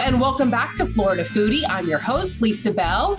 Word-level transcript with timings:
and 0.00 0.20
welcome 0.20 0.48
back 0.48 0.76
to 0.76 0.86
Florida 0.86 1.24
Foodie. 1.24 1.64
I'm 1.68 1.88
your 1.88 1.98
host, 1.98 2.40
Lisa 2.40 2.70
Bell. 2.70 3.18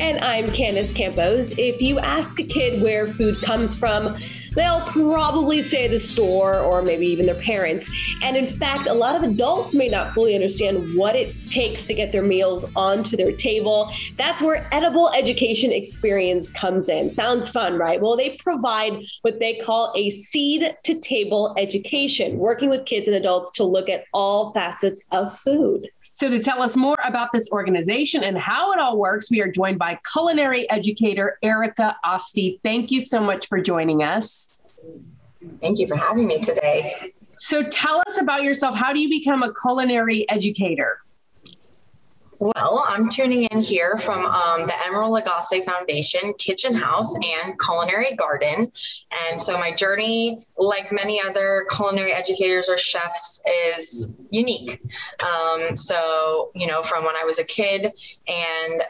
And 0.00 0.16
I'm 0.18 0.50
Candace 0.50 0.90
Campos. 0.90 1.52
If 1.58 1.82
you 1.82 1.98
ask 1.98 2.40
a 2.40 2.44
kid 2.44 2.82
where 2.82 3.06
food 3.06 3.36
comes 3.42 3.76
from, 3.76 4.16
they'll 4.54 4.80
probably 4.80 5.60
say 5.60 5.86
the 5.86 5.98
store 5.98 6.60
or 6.60 6.82
maybe 6.82 7.06
even 7.06 7.26
their 7.26 7.34
parents. 7.34 7.90
And 8.22 8.36
in 8.36 8.46
fact, 8.46 8.86
a 8.86 8.94
lot 8.94 9.16
of 9.16 9.22
adults 9.22 9.74
may 9.74 9.88
not 9.88 10.14
fully 10.14 10.34
understand 10.34 10.96
what 10.96 11.14
it 11.14 11.34
takes 11.50 11.86
to 11.88 11.94
get 11.94 12.10
their 12.10 12.24
meals 12.24 12.64
onto 12.74 13.16
their 13.16 13.32
table. 13.32 13.92
That's 14.16 14.40
where 14.40 14.66
edible 14.72 15.10
education 15.10 15.72
experience 15.72 16.50
comes 16.50 16.88
in. 16.88 17.10
Sounds 17.10 17.50
fun, 17.50 17.74
right? 17.76 18.00
Well, 18.00 18.16
they 18.16 18.38
provide 18.42 18.94
what 19.20 19.40
they 19.40 19.56
call 19.56 19.92
a 19.94 20.08
seed 20.08 20.74
to 20.84 21.00
table 21.00 21.54
education, 21.58 22.38
working 22.38 22.70
with 22.70 22.86
kids 22.86 23.08
and 23.08 23.16
adults 23.16 23.52
to 23.52 23.64
look 23.64 23.90
at 23.90 24.04
all 24.14 24.54
facets 24.54 25.04
of 25.12 25.36
food. 25.38 25.86
So, 26.16 26.30
to 26.30 26.38
tell 26.38 26.62
us 26.62 26.76
more 26.76 26.94
about 27.04 27.32
this 27.32 27.50
organization 27.50 28.22
and 28.22 28.38
how 28.38 28.70
it 28.70 28.78
all 28.78 29.00
works, 29.00 29.32
we 29.32 29.40
are 29.40 29.50
joined 29.50 29.80
by 29.80 29.98
culinary 30.12 30.70
educator 30.70 31.38
Erica 31.42 31.96
Osti. 32.04 32.60
Thank 32.62 32.92
you 32.92 33.00
so 33.00 33.20
much 33.20 33.48
for 33.48 33.60
joining 33.60 34.04
us. 34.04 34.62
Thank 35.60 35.80
you 35.80 35.88
for 35.88 35.96
having 35.96 36.28
me 36.28 36.40
today. 36.40 37.12
So, 37.36 37.64
tell 37.64 38.00
us 38.06 38.16
about 38.16 38.44
yourself. 38.44 38.76
How 38.76 38.92
do 38.92 39.00
you 39.00 39.08
become 39.08 39.42
a 39.42 39.52
culinary 39.60 40.24
educator? 40.30 41.00
Well, 42.38 42.84
I'm 42.86 43.08
tuning 43.08 43.44
in 43.44 43.60
here 43.60 43.96
from 43.96 44.24
um, 44.26 44.62
the 44.62 44.72
Emeril 44.72 45.20
Lagasse 45.20 45.64
Foundation, 45.64 46.34
Kitchen 46.34 46.74
House, 46.74 47.14
and 47.14 47.58
Culinary 47.58 48.16
Garden. 48.16 48.72
And 49.28 49.40
so 49.40 49.56
my 49.56 49.72
journey, 49.72 50.44
like 50.58 50.90
many 50.90 51.20
other 51.20 51.66
culinary 51.70 52.12
educators 52.12 52.68
or 52.68 52.76
chefs, 52.76 53.40
is 53.76 54.20
unique. 54.30 54.80
Um, 55.24 55.76
so, 55.76 56.50
you 56.54 56.66
know, 56.66 56.82
from 56.82 57.04
when 57.04 57.16
I 57.16 57.24
was 57.24 57.38
a 57.38 57.44
kid 57.44 57.92
and 58.26 58.82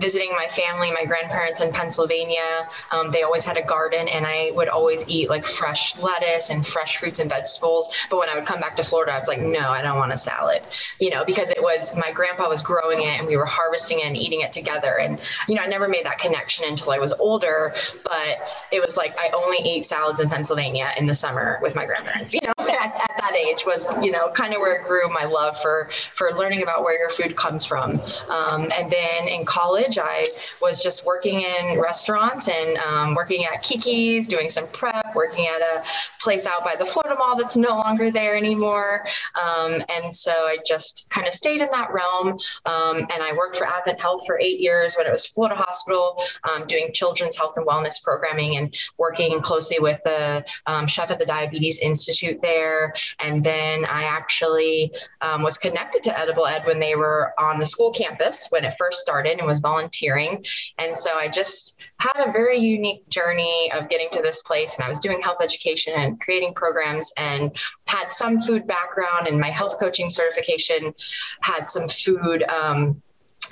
visiting 0.00 0.32
my 0.32 0.46
family, 0.48 0.90
my 0.90 1.04
grandparents 1.04 1.60
in 1.60 1.72
Pennsylvania, 1.72 2.68
um, 2.90 3.10
they 3.10 3.22
always 3.22 3.44
had 3.44 3.56
a 3.56 3.62
garden, 3.62 4.08
and 4.08 4.26
I 4.26 4.50
would 4.54 4.68
always 4.68 5.08
eat 5.08 5.30
like 5.30 5.46
fresh 5.46 5.98
lettuce 5.98 6.50
and 6.50 6.66
fresh 6.66 6.96
fruits 6.96 7.20
and 7.20 7.30
vegetables. 7.30 7.94
But 8.10 8.18
when 8.18 8.28
I 8.28 8.34
would 8.34 8.46
come 8.46 8.60
back 8.60 8.76
to 8.76 8.82
Florida, 8.82 9.12
I 9.12 9.18
was 9.18 9.28
like, 9.28 9.40
no, 9.40 9.68
I 9.70 9.82
don't 9.82 9.96
want 9.96 10.12
a 10.12 10.16
salad, 10.16 10.62
you 10.98 11.10
know, 11.10 11.24
because 11.24 11.50
it 11.50 11.62
was 11.62 11.96
my 11.96 12.10
grandpa 12.10 12.48
was 12.48 12.62
growing 12.62 13.02
it 13.02 13.18
and 13.18 13.26
we 13.26 13.36
were 13.36 13.46
harvesting 13.46 14.00
it 14.00 14.06
and 14.06 14.16
eating 14.16 14.40
it 14.40 14.50
together. 14.50 14.98
And, 14.98 15.20
you 15.46 15.54
know, 15.54 15.62
I 15.62 15.66
never 15.66 15.88
made 15.88 16.06
that 16.06 16.18
connection 16.18 16.64
until 16.68 16.90
I 16.90 16.98
was 16.98 17.12
older, 17.12 17.72
but 18.04 18.38
it 18.72 18.84
was 18.84 18.96
like 18.96 19.16
I 19.18 19.30
only 19.30 19.58
ate 19.58 19.84
salads 19.84 20.20
in 20.20 20.28
Pennsylvania 20.28 20.90
in 20.98 21.06
the 21.06 21.14
summer 21.14 21.58
with 21.62 21.76
my 21.76 21.86
grandparents, 21.86 22.34
you 22.34 22.40
know, 22.42 22.52
at, 22.58 22.94
at 22.94 23.16
that 23.20 23.36
age 23.36 23.64
was, 23.64 23.92
you 24.02 24.10
know, 24.10 24.28
kind 24.30 24.54
of 24.54 24.60
where 24.60 24.80
it 24.80 24.86
grew 24.86 25.08
my 25.08 25.24
love 25.24 25.60
for, 25.60 25.88
for 26.14 26.32
learning 26.32 26.62
about 26.62 26.82
where 26.82 26.98
your 26.98 27.10
food 27.10 27.36
comes 27.36 27.64
from. 27.64 28.00
Um, 28.28 28.72
and 28.76 28.90
then 28.90 29.28
in 29.28 29.44
college, 29.44 29.67
college, 29.68 29.98
I 29.98 30.26
was 30.62 30.82
just 30.82 31.04
working 31.04 31.42
in 31.42 31.78
restaurants 31.78 32.48
and 32.48 32.78
um, 32.78 33.14
working 33.14 33.44
at 33.44 33.62
Kiki's, 33.62 34.26
doing 34.26 34.48
some 34.48 34.66
prep, 34.68 35.14
working 35.14 35.46
at 35.46 35.60
a 35.60 35.84
place 36.20 36.46
out 36.46 36.64
by 36.64 36.74
the 36.74 36.86
Florida 36.86 37.16
Mall 37.18 37.36
that's 37.36 37.56
no 37.56 37.70
longer 37.70 38.10
there 38.10 38.34
anymore. 38.34 39.06
Um, 39.34 39.82
and 39.90 40.12
so 40.12 40.32
I 40.32 40.58
just 40.66 41.10
kind 41.10 41.26
of 41.26 41.34
stayed 41.34 41.60
in 41.60 41.68
that 41.70 41.92
realm. 41.92 42.38
Um, 42.64 42.96
and 43.12 43.22
I 43.22 43.34
worked 43.36 43.56
for 43.56 43.66
Advent 43.66 44.00
Health 44.00 44.22
for 44.26 44.38
eight 44.40 44.60
years 44.60 44.94
when 44.96 45.06
it 45.06 45.12
was 45.12 45.26
Florida 45.26 45.56
Hospital, 45.56 46.22
um, 46.50 46.66
doing 46.66 46.90
children's 46.92 47.36
health 47.36 47.54
and 47.56 47.66
wellness 47.66 48.02
programming 48.02 48.56
and 48.56 48.74
working 48.96 49.40
closely 49.40 49.78
with 49.80 50.00
the 50.04 50.44
um, 50.66 50.86
chef 50.86 51.10
at 51.10 51.18
the 51.18 51.26
Diabetes 51.26 51.78
Institute 51.80 52.40
there. 52.40 52.94
And 53.20 53.44
then 53.44 53.84
I 53.84 54.04
actually 54.04 54.92
was 55.40 55.58
connected 55.58 56.02
to 56.02 56.18
Edible 56.18 56.46
Ed 56.46 56.64
when 56.66 56.80
they 56.80 56.96
were 56.96 57.32
on 57.38 57.58
the 57.58 57.66
school 57.66 57.92
campus 57.92 58.48
when 58.50 58.64
it 58.64 58.74
first 58.78 59.00
started 59.00 59.38
and 59.38 59.46
was 59.46 59.57
volunteering. 59.60 60.44
And 60.78 60.96
so 60.96 61.14
I 61.14 61.28
just 61.28 61.82
had 61.98 62.28
a 62.28 62.32
very 62.32 62.58
unique 62.58 63.08
journey 63.08 63.70
of 63.74 63.88
getting 63.88 64.08
to 64.12 64.22
this 64.22 64.42
place. 64.42 64.76
And 64.76 64.84
I 64.84 64.88
was 64.88 64.98
doing 64.98 65.20
health 65.20 65.38
education 65.42 65.94
and 65.96 66.20
creating 66.20 66.54
programs 66.54 67.12
and 67.16 67.56
had 67.86 68.10
some 68.10 68.38
food 68.38 68.66
background 68.66 69.26
and 69.26 69.40
my 69.40 69.50
health 69.50 69.78
coaching 69.78 70.10
certification 70.10 70.94
had 71.42 71.68
some 71.68 71.88
food. 71.88 72.42
Um, 72.44 73.02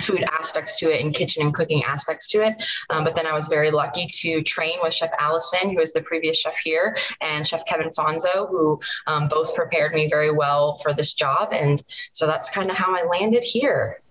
food 0.01 0.25
aspects 0.33 0.79
to 0.79 0.93
it 0.93 1.03
and 1.03 1.15
kitchen 1.15 1.43
and 1.43 1.55
cooking 1.55 1.83
aspects 1.85 2.29
to 2.29 2.45
it. 2.45 2.63
Um, 2.91 3.05
but 3.05 3.15
then 3.15 3.27
I 3.27 3.33
was 3.33 3.49
very 3.49 3.71
lucky 3.71 4.07
to 4.07 4.43
train 4.43 4.79
with 4.83 4.95
Chef 4.95 5.11
Allison, 5.19 5.71
who 5.71 5.77
was 5.77 5.93
the 5.93 6.03
previous 6.03 6.39
chef 6.39 6.57
here, 6.59 6.97
and 7.21 7.47
Chef 7.47 7.65
Kevin 7.67 7.91
Fonzo, 7.91 8.49
who 8.51 8.81
um, 9.07 9.29
both 9.29 9.55
prepared 9.55 9.95
me 9.95 10.09
very 10.09 10.31
well 10.31 10.77
for 10.79 10.93
this 10.93 11.15
job. 11.15 11.53
And 11.53 11.83
so 12.13 12.27
that's 12.27 12.51
kind 12.51 12.71
of 12.71 12.77
how 12.77 12.95
I 12.95 13.05
landed 13.05 13.45
here. 13.45 14.03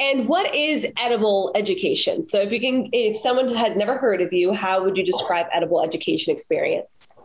And 0.00 0.28
what 0.28 0.54
is 0.54 0.86
edible 0.98 1.52
education? 1.54 2.22
So 2.22 2.40
if 2.40 2.52
you 2.52 2.60
can 2.60 2.88
if 2.92 3.16
someone 3.16 3.54
has 3.54 3.76
never 3.76 3.98
heard 3.98 4.20
of 4.20 4.32
you, 4.32 4.52
how 4.52 4.82
would 4.84 4.96
you 4.96 5.04
describe 5.04 5.46
edible 5.52 5.82
education 5.82 6.32
experience? 6.32 7.16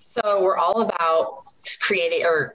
So 0.00 0.42
we're 0.42 0.58
all 0.58 0.82
about 0.82 1.44
creating 1.80 2.24
or 2.24 2.54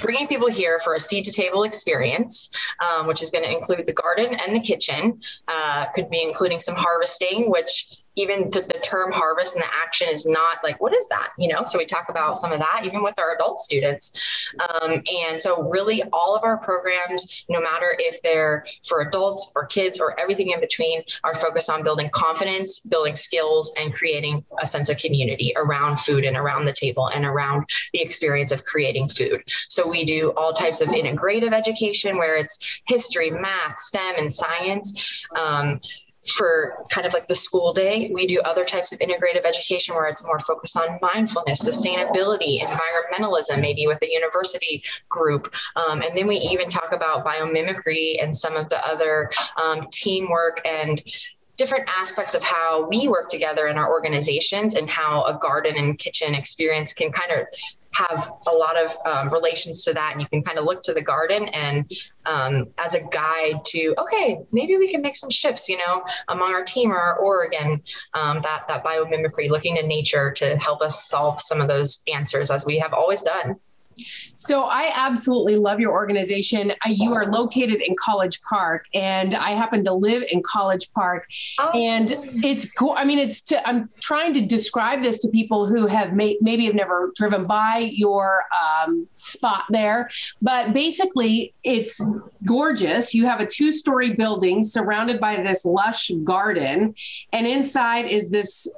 bringing 0.00 0.28
people 0.28 0.48
here 0.48 0.78
for 0.78 0.94
a 0.94 1.00
seed 1.00 1.24
to 1.24 1.32
table 1.32 1.64
experience, 1.64 2.54
um, 2.80 3.08
which 3.08 3.20
is 3.20 3.30
going 3.30 3.44
to 3.44 3.50
include 3.50 3.84
the 3.86 3.92
garden 3.92 4.34
and 4.34 4.54
the 4.54 4.60
kitchen. 4.60 5.20
Uh, 5.48 5.86
could 5.94 6.08
be 6.08 6.22
including 6.22 6.60
some 6.60 6.76
harvesting, 6.76 7.50
which 7.50 8.01
even 8.16 8.50
the 8.50 8.80
term 8.82 9.12
harvest 9.12 9.56
and 9.56 9.62
the 9.62 9.68
action 9.82 10.08
is 10.10 10.26
not 10.26 10.58
like 10.62 10.80
what 10.80 10.94
is 10.94 11.08
that? 11.08 11.30
You 11.38 11.48
know 11.48 11.62
so 11.64 11.78
we 11.78 11.84
talk 11.84 12.08
about 12.08 12.38
some 12.38 12.52
of 12.52 12.58
that 12.58 12.82
even 12.84 13.02
with 13.02 13.18
our 13.18 13.34
adult 13.34 13.60
students. 13.60 14.48
Um, 14.58 15.02
and 15.22 15.40
so 15.40 15.62
really 15.70 16.02
all 16.12 16.36
of 16.36 16.44
our 16.44 16.58
programs 16.58 17.44
no 17.48 17.60
matter 17.60 17.96
if 17.98 18.20
they're 18.22 18.66
for 18.86 19.00
adults 19.00 19.50
or 19.54 19.66
kids 19.66 20.00
or 20.00 20.18
everything 20.20 20.50
in 20.50 20.60
between 20.60 21.02
are 21.24 21.34
focused 21.34 21.70
on 21.70 21.82
building 21.82 22.10
confidence 22.12 22.80
building 22.80 23.16
skills 23.16 23.72
and 23.78 23.92
creating 23.94 24.44
a 24.60 24.66
sense 24.66 24.88
of 24.88 24.98
community 24.98 25.52
around 25.56 25.98
food 25.98 26.24
and 26.24 26.36
around 26.36 26.64
the 26.64 26.72
table 26.72 27.08
and 27.08 27.24
around 27.24 27.68
the 27.92 28.00
experience 28.00 28.52
of 28.52 28.64
creating 28.64 29.08
food. 29.08 29.42
So 29.68 29.88
we 29.88 30.04
do 30.04 30.32
all 30.36 30.52
types 30.52 30.80
of 30.80 30.88
integrative 30.88 31.52
education 31.52 32.18
where 32.18 32.36
it's 32.36 32.80
history 32.86 33.30
math 33.30 33.78
stem 33.78 34.14
and 34.18 34.32
science. 34.32 35.24
Um, 35.36 35.80
for 36.26 36.84
kind 36.90 37.06
of 37.06 37.12
like 37.12 37.26
the 37.26 37.34
school 37.34 37.72
day. 37.72 38.10
We 38.12 38.26
do 38.26 38.40
other 38.40 38.64
types 38.64 38.92
of 38.92 39.00
integrative 39.00 39.44
education 39.44 39.94
where 39.94 40.06
it's 40.06 40.24
more 40.24 40.38
focused 40.38 40.76
on 40.76 40.98
mindfulness, 41.02 41.62
sustainability, 41.62 42.60
environmentalism, 42.60 43.60
maybe 43.60 43.86
with 43.86 44.02
a 44.02 44.10
university 44.10 44.82
group. 45.08 45.52
Um, 45.76 46.02
and 46.02 46.16
then 46.16 46.26
we 46.26 46.36
even 46.36 46.68
talk 46.68 46.92
about 46.92 47.24
biomimicry 47.24 48.22
and 48.22 48.36
some 48.36 48.56
of 48.56 48.68
the 48.68 48.84
other 48.86 49.30
um, 49.62 49.86
teamwork 49.90 50.60
and 50.64 51.02
different 51.56 51.88
aspects 51.88 52.34
of 52.34 52.42
how 52.42 52.88
we 52.88 53.08
work 53.08 53.28
together 53.28 53.66
in 53.66 53.76
our 53.76 53.90
organizations 53.90 54.74
and 54.74 54.88
how 54.88 55.22
a 55.24 55.38
garden 55.38 55.76
and 55.76 55.98
kitchen 55.98 56.34
experience 56.34 56.92
can 56.92 57.12
kind 57.12 57.30
of 57.30 57.46
have 57.92 58.32
a 58.46 58.50
lot 58.50 58.76
of 58.76 58.96
um, 59.06 59.28
relations 59.30 59.84
to 59.84 59.92
that 59.94 60.12
and 60.12 60.20
you 60.20 60.26
can 60.28 60.42
kind 60.42 60.58
of 60.58 60.64
look 60.64 60.82
to 60.82 60.92
the 60.92 61.02
garden 61.02 61.48
and 61.48 61.90
um, 62.26 62.66
as 62.78 62.94
a 62.94 63.00
guide 63.10 63.62
to 63.64 63.94
okay 63.98 64.38
maybe 64.52 64.76
we 64.76 64.90
can 64.90 65.02
make 65.02 65.16
some 65.16 65.30
shifts 65.30 65.68
you 65.68 65.76
know 65.78 66.02
among 66.28 66.52
our 66.52 66.64
team 66.64 66.92
or 66.92 66.96
our 66.96 67.16
org 67.18 67.54
and 67.54 67.82
um, 68.14 68.40
that 68.42 68.66
that 68.68 68.84
biomimicry 68.84 69.48
looking 69.48 69.76
to 69.76 69.86
nature 69.86 70.32
to 70.32 70.56
help 70.58 70.82
us 70.82 71.08
solve 71.08 71.40
some 71.40 71.60
of 71.60 71.68
those 71.68 72.02
answers 72.12 72.50
as 72.50 72.64
we 72.64 72.78
have 72.78 72.92
always 72.92 73.22
done 73.22 73.56
so 74.36 74.64
I 74.64 74.90
absolutely 74.94 75.56
love 75.56 75.80
your 75.80 75.92
organization. 75.92 76.72
You 76.86 77.14
are 77.14 77.26
located 77.26 77.80
in 77.86 77.94
College 78.02 78.40
Park, 78.42 78.86
and 78.94 79.34
I 79.34 79.50
happen 79.50 79.84
to 79.84 79.92
live 79.92 80.24
in 80.30 80.42
College 80.42 80.90
Park. 80.92 81.26
Oh. 81.58 81.70
And 81.74 82.16
it's 82.44 82.70
cool. 82.72 82.94
I 82.96 83.04
mean, 83.04 83.18
it's 83.18 83.40
to, 83.42 83.68
I'm 83.68 83.88
trying 84.00 84.34
to 84.34 84.40
describe 84.40 85.02
this 85.02 85.20
to 85.20 85.28
people 85.28 85.66
who 85.66 85.86
have 85.86 86.12
may, 86.12 86.38
maybe 86.40 86.66
have 86.66 86.74
never 86.74 87.12
driven 87.14 87.46
by 87.46 87.90
your 87.92 88.44
um, 88.52 89.06
spot 89.16 89.64
there, 89.70 90.10
but 90.40 90.72
basically 90.72 91.54
it's 91.62 92.04
gorgeous. 92.44 93.14
You 93.14 93.26
have 93.26 93.40
a 93.40 93.46
two 93.46 93.72
story 93.72 94.14
building 94.14 94.64
surrounded 94.64 95.20
by 95.20 95.42
this 95.42 95.64
lush 95.64 96.10
garden, 96.24 96.94
and 97.32 97.46
inside 97.46 98.06
is 98.06 98.30
this 98.30 98.68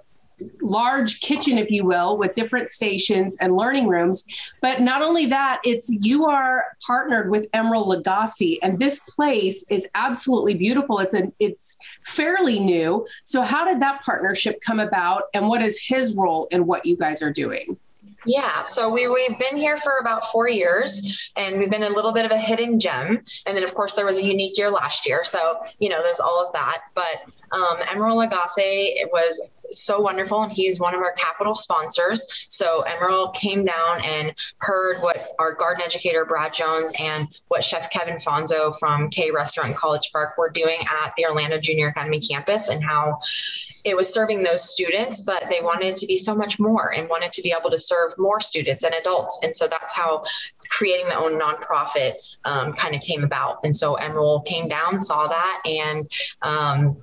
large 0.61 1.21
kitchen, 1.21 1.59
if 1.59 1.71
you 1.71 1.85
will, 1.85 2.17
with 2.17 2.35
different 2.35 2.69
stations 2.69 3.37
and 3.41 3.57
learning 3.57 3.89
rooms. 3.89 4.25
But 4.61 4.81
not 4.81 5.03
only 5.03 5.27
that, 5.27 5.61
it's 5.65 5.89
you 5.91 6.27
are 6.27 6.65
partnered 6.87 7.31
with 7.31 7.51
Emeril 7.53 7.87
Lagasse, 7.87 8.59
and 8.63 8.79
this 8.79 9.01
place 9.01 9.65
is 9.71 9.87
absolutely 9.95 10.55
beautiful. 10.55 10.99
It's 10.99 11.15
a 11.15 11.33
it's 11.39 11.77
fairly 12.05 12.61
new. 12.61 13.07
So 13.25 13.43
how 13.43 13.65
did 13.65 13.81
that 13.81 14.03
partnership 14.03 14.61
come 14.61 14.81
about, 14.81 15.25
and 15.35 15.49
what 15.49 15.63
is 15.63 15.81
his 15.81 16.17
role 16.17 16.49
in 16.51 16.67
what 16.67 16.87
you 16.87 16.97
guys 16.97 17.23
are 17.23 17.33
doing? 17.33 17.79
Yeah, 18.27 18.65
so 18.65 18.89
we 18.89 19.09
we've 19.09 19.39
been 19.39 19.57
here 19.57 19.77
for 19.77 19.99
about 20.01 20.25
four 20.27 20.49
years, 20.49 21.31
and 21.37 21.59
we've 21.59 21.71
been 21.71 21.83
a 21.83 21.89
little 21.89 22.13
bit 22.13 22.25
of 22.25 22.31
a 22.31 22.39
hidden 22.39 22.79
gem. 22.81 23.23
And 23.47 23.57
then, 23.57 23.65
of 23.65 23.75
course, 23.75 23.95
there 23.95 24.07
was 24.07 24.19
a 24.19 24.25
unique 24.25 24.57
year 24.57 24.71
last 24.71 25.07
year, 25.07 25.25
so 25.25 25.61
you 25.79 25.89
know 25.89 26.03
there's 26.03 26.21
all 26.21 26.45
of 26.45 26.53
that. 26.55 26.83
But 26.95 27.23
um, 27.53 27.79
Emeril 27.79 28.27
Lagasse 28.27 28.95
was 29.13 29.51
so 29.71 30.01
wonderful, 30.01 30.43
and 30.43 30.53
he's 30.53 30.81
one 30.81 30.95
of 30.95 31.01
our 31.01 31.13
capital 31.13 31.55
sponsors. 31.55 32.47
So 32.49 32.85
Emeril 32.87 33.35
came 33.35 33.65
down 33.65 34.03
and 34.03 34.35
heard 34.59 34.99
what 35.01 35.27
our 35.39 35.53
garden 35.55 35.83
educator 35.85 36.25
Brad 36.25 36.55
Jones 36.55 36.93
and 36.99 37.29
what 37.49 37.63
Chef 37.63 37.91
Kevin 37.91 38.17
Fonzo 38.17 38.77
from 38.79 39.11
K 39.11 39.31
Restaurant 39.31 39.77
College 39.77 40.11
Park 40.13 40.39
were 40.39 40.51
doing 40.51 40.79
at 40.81 41.13
the 41.17 41.27
Orlando 41.27 41.59
Junior 41.59 41.89
Academy 41.89 42.21
campus, 42.21 42.69
and 42.69 42.83
how 42.83 43.19
it 43.85 43.97
was 43.97 44.13
serving 44.13 44.43
those 44.43 44.73
students, 44.73 45.21
but 45.21 45.45
they 45.51 45.61
wanted 45.61 45.95
to 45.97 46.07
be 46.07 46.17
so 46.17 46.35
much 46.35 46.59
more 46.59 46.95
and 46.95 47.09
wanted 47.09 47.33
to 47.33 47.43
be 47.43 47.55
able 47.59 47.71
to 47.71 47.79
serve 47.79 48.15
more 48.19 48.41
students 48.41 48.85
and 48.85 48.95
adults. 48.95 49.39
And 49.43 49.55
so 49.55 49.69
that's 49.69 49.95
how 49.95 50.25
creating 50.69 51.09
the 51.09 51.17
own 51.17 51.39
nonprofit 51.39 52.15
um, 52.45 52.73
kind 52.73 52.95
of 52.95 53.03
came 53.03 53.25
about. 53.25 53.61
And 53.65 53.77
so 53.77 53.97
Emeril 53.97 54.45
came 54.47 54.69
down, 54.69 55.01
saw 55.01 55.29
that, 55.29 55.63
and 55.67 56.11
um, 56.43 56.97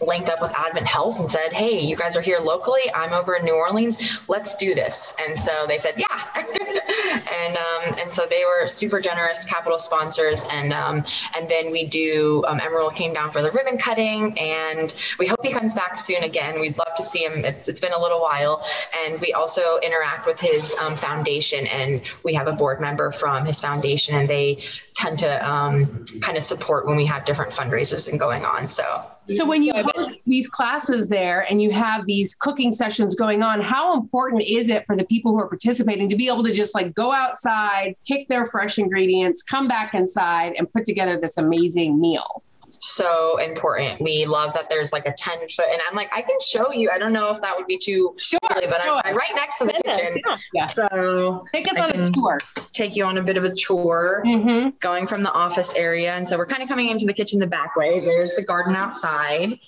linked 0.00 0.28
up 0.28 0.40
with 0.40 0.52
Advent 0.56 0.86
Health 0.86 1.18
and 1.20 1.30
said, 1.30 1.52
"Hey, 1.52 1.80
you 1.80 1.96
guys 1.96 2.16
are 2.16 2.20
here 2.20 2.38
locally. 2.38 2.82
I'm 2.94 3.12
over 3.12 3.34
in 3.36 3.44
New 3.44 3.54
Orleans. 3.54 4.28
Let's 4.28 4.56
do 4.56 4.74
this." 4.74 5.14
And 5.20 5.38
so 5.38 5.66
they 5.66 5.78
said, 5.78 5.94
"Yeah," 5.96 6.20
and 6.34 7.56
um, 7.56 7.98
and 7.98 8.12
so 8.12 8.26
they 8.26 8.44
were 8.44 8.66
super 8.66 9.00
generous 9.00 9.44
capital 9.44 9.78
sponsors, 9.78 10.44
and 10.50 10.72
um, 10.72 11.04
and 11.36 11.48
then 11.48 11.70
we 11.70 11.86
do. 11.86 12.44
Um, 12.46 12.58
Emeril 12.58 12.94
came 12.94 13.12
down 13.12 13.30
for 13.30 13.42
the 13.42 13.50
ribbon 13.50 13.78
cutting, 13.78 14.38
and 14.38 14.94
we 15.18 15.26
hope 15.26 15.44
he 15.44 15.52
comes 15.52 15.74
back 15.74 15.98
soon 15.98 16.24
again. 16.24 16.60
We'd 16.60 16.78
love 16.78 16.94
to 16.96 17.02
see 17.02 17.24
him. 17.24 17.44
It's, 17.44 17.68
it's 17.68 17.80
been 17.80 17.92
a 17.92 18.00
little 18.00 18.20
while, 18.20 18.64
and 19.04 19.20
we 19.20 19.32
also 19.32 19.78
interact 19.78 20.26
with 20.26 20.40
his 20.40 20.74
um, 20.76 20.96
foundation, 20.96 21.66
and 21.66 22.02
we 22.22 22.34
have 22.34 22.46
a 22.46 22.52
board 22.52 22.80
member 22.80 23.10
from 23.12 23.46
his 23.46 23.60
foundation, 23.60 24.14
and 24.16 24.28
they 24.28 24.58
tend 24.94 25.18
to 25.18 25.48
um, 25.48 26.04
kind 26.20 26.36
of 26.36 26.42
support 26.42 26.86
when 26.86 26.96
we 26.96 27.06
have 27.06 27.24
different 27.24 27.52
fundraisers 27.52 28.08
and 28.08 28.18
going 28.18 28.44
on. 28.44 28.68
So 28.68 28.84
so 29.26 29.46
when 29.46 29.62
you 29.62 29.72
host 29.74 30.24
these 30.26 30.48
classes 30.48 31.08
there 31.08 31.46
and 31.48 31.62
you 31.62 31.70
have 31.70 32.06
these 32.06 32.34
cooking 32.34 32.72
sessions 32.72 33.14
going 33.14 33.42
on, 33.42 33.60
how 33.60 33.94
important 33.94 34.42
is 34.42 34.68
it 34.68 34.86
for 34.86 34.96
the 34.96 35.04
people 35.04 35.32
who 35.32 35.38
are 35.38 35.48
participating 35.48 36.08
to 36.08 36.16
be 36.16 36.28
able 36.28 36.44
to 36.44 36.52
just 36.52 36.74
like 36.74 36.94
go 36.94 37.12
outside, 37.12 37.96
pick 38.06 38.28
their 38.28 38.44
fresh 38.44 38.78
ingredients, 38.78 39.42
come 39.42 39.66
back 39.68 39.94
inside 39.94 40.54
and 40.58 40.70
put 40.70 40.84
together 40.84 41.18
this 41.18 41.38
amazing 41.38 42.00
meal? 42.00 42.42
So 42.84 43.38
important. 43.38 44.00
We 44.00 44.26
love 44.26 44.52
that 44.54 44.68
there's 44.68 44.92
like 44.92 45.06
a 45.06 45.12
10 45.12 45.38
foot, 45.48 45.66
and 45.70 45.80
I'm 45.88 45.96
like, 45.96 46.10
I 46.12 46.22
can 46.22 46.36
show 46.46 46.70
you. 46.70 46.90
I 46.90 46.98
don't 46.98 47.12
know 47.12 47.30
if 47.30 47.40
that 47.40 47.56
would 47.56 47.66
be 47.66 47.78
too 47.78 48.14
sure, 48.18 48.38
early, 48.52 48.66
but 48.66 48.82
sure. 48.82 48.92
I'm, 48.92 49.02
I'm, 49.04 49.16
right 49.16 49.32
next 49.34 49.58
to 49.58 49.64
the 49.64 49.80
yeah, 49.84 49.92
kitchen. 49.92 50.22
Yeah. 50.52 50.66
So 50.66 51.44
take 51.52 51.66
us 51.68 51.78
I 51.78 51.84
on 51.84 52.00
a 52.00 52.10
tour. 52.10 52.38
Take 52.72 52.94
you 52.96 53.04
on 53.04 53.18
a 53.18 53.22
bit 53.22 53.36
of 53.36 53.44
a 53.44 53.54
tour 53.54 54.22
mm-hmm. 54.26 54.70
going 54.80 55.06
from 55.06 55.22
the 55.22 55.32
office 55.32 55.74
area. 55.74 56.14
And 56.14 56.28
so 56.28 56.36
we're 56.36 56.46
kind 56.46 56.62
of 56.62 56.68
coming 56.68 56.88
into 56.88 57.06
the 57.06 57.14
kitchen 57.14 57.40
the 57.40 57.46
back 57.46 57.74
way. 57.76 58.00
There's 58.00 58.34
the 58.34 58.42
garden 58.42 58.74
outside. 58.76 59.58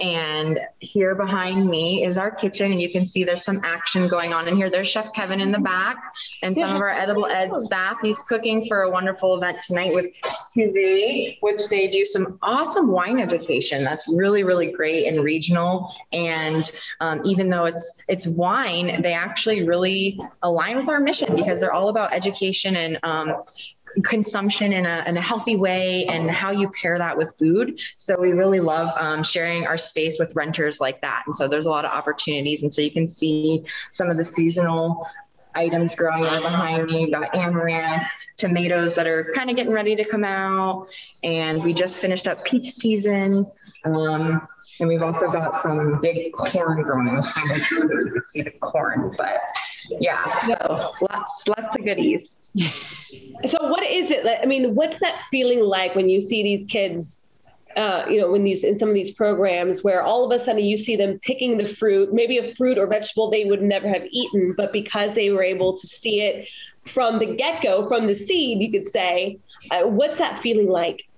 And 0.00 0.58
here 0.78 1.14
behind 1.14 1.68
me 1.68 2.04
is 2.04 2.18
our 2.18 2.30
kitchen, 2.30 2.72
and 2.72 2.80
you 2.80 2.90
can 2.90 3.04
see 3.04 3.24
there's 3.24 3.44
some 3.44 3.60
action 3.64 4.08
going 4.08 4.32
on 4.32 4.48
in 4.48 4.56
here. 4.56 4.70
There's 4.70 4.88
Chef 4.88 5.12
Kevin 5.12 5.40
in 5.40 5.52
the 5.52 5.60
back, 5.60 5.96
and 6.42 6.56
some 6.56 6.74
of 6.74 6.80
our 6.80 6.90
Edible 6.90 7.26
Ed 7.26 7.54
staff. 7.54 7.98
He's 8.00 8.20
cooking 8.22 8.64
for 8.66 8.82
a 8.82 8.90
wonderful 8.90 9.36
event 9.36 9.58
tonight 9.66 9.94
with 9.94 10.06
Cuvée, 10.56 11.38
which 11.40 11.68
they 11.68 11.88
do 11.88 12.04
some 12.04 12.38
awesome 12.42 12.88
wine 12.88 13.20
education. 13.20 13.84
That's 13.84 14.12
really, 14.16 14.42
really 14.42 14.72
great 14.72 15.06
and 15.06 15.22
regional. 15.22 15.94
And 16.12 16.70
um, 17.00 17.20
even 17.24 17.48
though 17.48 17.66
it's 17.66 18.02
it's 18.08 18.26
wine, 18.26 19.02
they 19.02 19.12
actually 19.12 19.62
really 19.62 20.18
align 20.42 20.76
with 20.76 20.88
our 20.88 21.00
mission 21.00 21.36
because 21.36 21.60
they're 21.60 21.72
all 21.72 21.88
about 21.88 22.12
education 22.12 22.76
and 22.76 22.98
um, 23.02 23.34
consumption 24.04 24.72
in 24.72 24.86
a, 24.86 25.04
in 25.06 25.16
a 25.16 25.20
healthy 25.20 25.56
way 25.56 26.06
and 26.06 26.30
how 26.30 26.50
you 26.50 26.70
pair 26.70 26.98
that 26.98 27.16
with 27.16 27.34
food. 27.38 27.80
So 27.96 28.20
we 28.20 28.32
really 28.32 28.60
love 28.60 28.90
um, 28.98 29.22
sharing 29.22 29.66
our 29.66 29.76
space 29.76 30.18
with 30.18 30.34
renters 30.36 30.80
like 30.80 31.00
that. 31.02 31.24
And 31.26 31.34
so 31.34 31.48
there's 31.48 31.66
a 31.66 31.70
lot 31.70 31.84
of 31.84 31.90
opportunities. 31.90 32.62
And 32.62 32.72
so 32.72 32.82
you 32.82 32.90
can 32.90 33.08
see 33.08 33.64
some 33.92 34.08
of 34.08 34.16
the 34.16 34.24
seasonal 34.24 35.06
items 35.54 35.94
growing 35.94 36.22
right 36.22 36.42
behind 36.42 36.86
me. 36.86 37.04
We've 37.04 37.12
got 37.12 37.34
amaranth, 37.34 38.04
tomatoes 38.36 38.94
that 38.96 39.06
are 39.06 39.32
kind 39.34 39.50
of 39.50 39.56
getting 39.56 39.72
ready 39.72 39.96
to 39.96 40.04
come 40.04 40.24
out. 40.24 40.86
And 41.22 41.62
we 41.62 41.72
just 41.72 42.00
finished 42.00 42.28
up 42.28 42.44
peach 42.44 42.72
season. 42.72 43.46
Um, 43.84 44.46
and 44.78 44.88
we've 44.88 45.02
also 45.02 45.30
got 45.30 45.56
some 45.56 46.00
big 46.00 46.32
corn 46.32 46.82
growing. 46.82 47.08
I 47.08 47.16
was 47.16 47.32
trying 47.32 47.48
to 47.48 47.54
you 47.54 48.10
can 48.12 48.24
see 48.24 48.42
the 48.42 48.52
corn, 48.60 49.14
but 49.16 49.40
yeah, 50.00 50.38
so 50.38 50.92
lots, 51.10 51.48
lots 51.48 51.76
of 51.76 51.84
goodies. 51.84 52.56
So 53.46 53.68
what 53.68 53.82
is 53.82 54.10
it? 54.10 54.24
I 54.40 54.46
mean, 54.46 54.74
what's 54.74 55.00
that 55.00 55.22
feeling 55.30 55.60
like 55.60 55.94
when 55.94 56.08
you 56.08 56.20
see 56.20 56.42
these 56.42 56.64
kids 56.66 57.29
uh, 57.76 58.04
you 58.08 58.20
know, 58.20 58.34
in 58.34 58.44
these 58.44 58.64
in 58.64 58.76
some 58.76 58.88
of 58.88 58.94
these 58.94 59.12
programs 59.12 59.84
where 59.84 60.02
all 60.02 60.24
of 60.24 60.32
a 60.32 60.42
sudden 60.42 60.64
you 60.64 60.76
see 60.76 60.96
them 60.96 61.18
picking 61.20 61.56
the 61.56 61.66
fruit, 61.66 62.12
maybe 62.12 62.38
a 62.38 62.54
fruit 62.54 62.78
or 62.78 62.86
vegetable 62.86 63.30
they 63.30 63.44
would 63.44 63.62
never 63.62 63.88
have 63.88 64.04
eaten, 64.10 64.54
but 64.56 64.72
because 64.72 65.14
they 65.14 65.30
were 65.30 65.42
able 65.42 65.76
to 65.76 65.86
see 65.86 66.20
it 66.20 66.48
from 66.82 67.18
the 67.18 67.26
get 67.26 67.62
go, 67.62 67.88
from 67.88 68.06
the 68.06 68.14
seed, 68.14 68.60
you 68.60 68.72
could 68.72 68.90
say, 68.90 69.38
uh, 69.70 69.82
what's 69.82 70.16
that 70.18 70.40
feeling 70.40 70.70
like? 70.70 71.08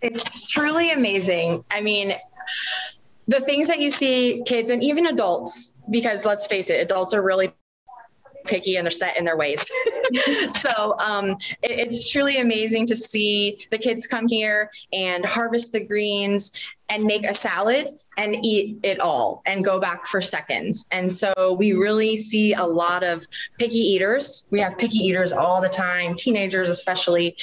It's 0.00 0.50
truly 0.50 0.90
amazing. 0.90 1.64
I 1.70 1.80
mean, 1.82 2.14
the 3.28 3.40
things 3.40 3.68
that 3.68 3.78
you 3.78 3.90
see 3.90 4.42
kids 4.46 4.70
and 4.70 4.82
even 4.82 5.06
adults, 5.06 5.76
because 5.90 6.24
let's 6.24 6.46
face 6.46 6.70
it, 6.70 6.80
adults 6.80 7.14
are 7.14 7.22
really 7.22 7.52
picky 8.44 8.76
and 8.76 8.84
they're 8.84 8.90
set 8.90 9.16
in 9.16 9.24
their 9.24 9.36
ways. 9.36 9.70
so 10.50 10.96
um, 10.98 11.30
it, 11.62 11.72
it's 11.78 12.10
truly 12.10 12.40
amazing 12.40 12.86
to 12.86 12.96
see 12.96 13.66
the 13.70 13.78
kids 13.78 14.06
come 14.06 14.28
here 14.28 14.70
and 14.92 15.24
harvest 15.24 15.72
the 15.72 15.84
greens 15.84 16.52
and 16.88 17.04
make 17.04 17.24
a 17.24 17.32
salad 17.32 17.98
and 18.16 18.44
eat 18.44 18.78
it 18.82 19.00
all 19.00 19.42
and 19.46 19.64
go 19.64 19.78
back 19.78 20.04
for 20.04 20.20
seconds. 20.20 20.86
And 20.92 21.12
so 21.12 21.56
we 21.58 21.72
really 21.72 22.16
see 22.16 22.52
a 22.52 22.64
lot 22.64 23.02
of 23.02 23.26
picky 23.58 23.78
eaters. 23.78 24.46
We 24.50 24.60
have 24.60 24.76
picky 24.76 24.98
eaters 24.98 25.32
all 25.32 25.60
the 25.60 25.68
time, 25.68 26.16
teenagers 26.16 26.68
especially 26.68 27.36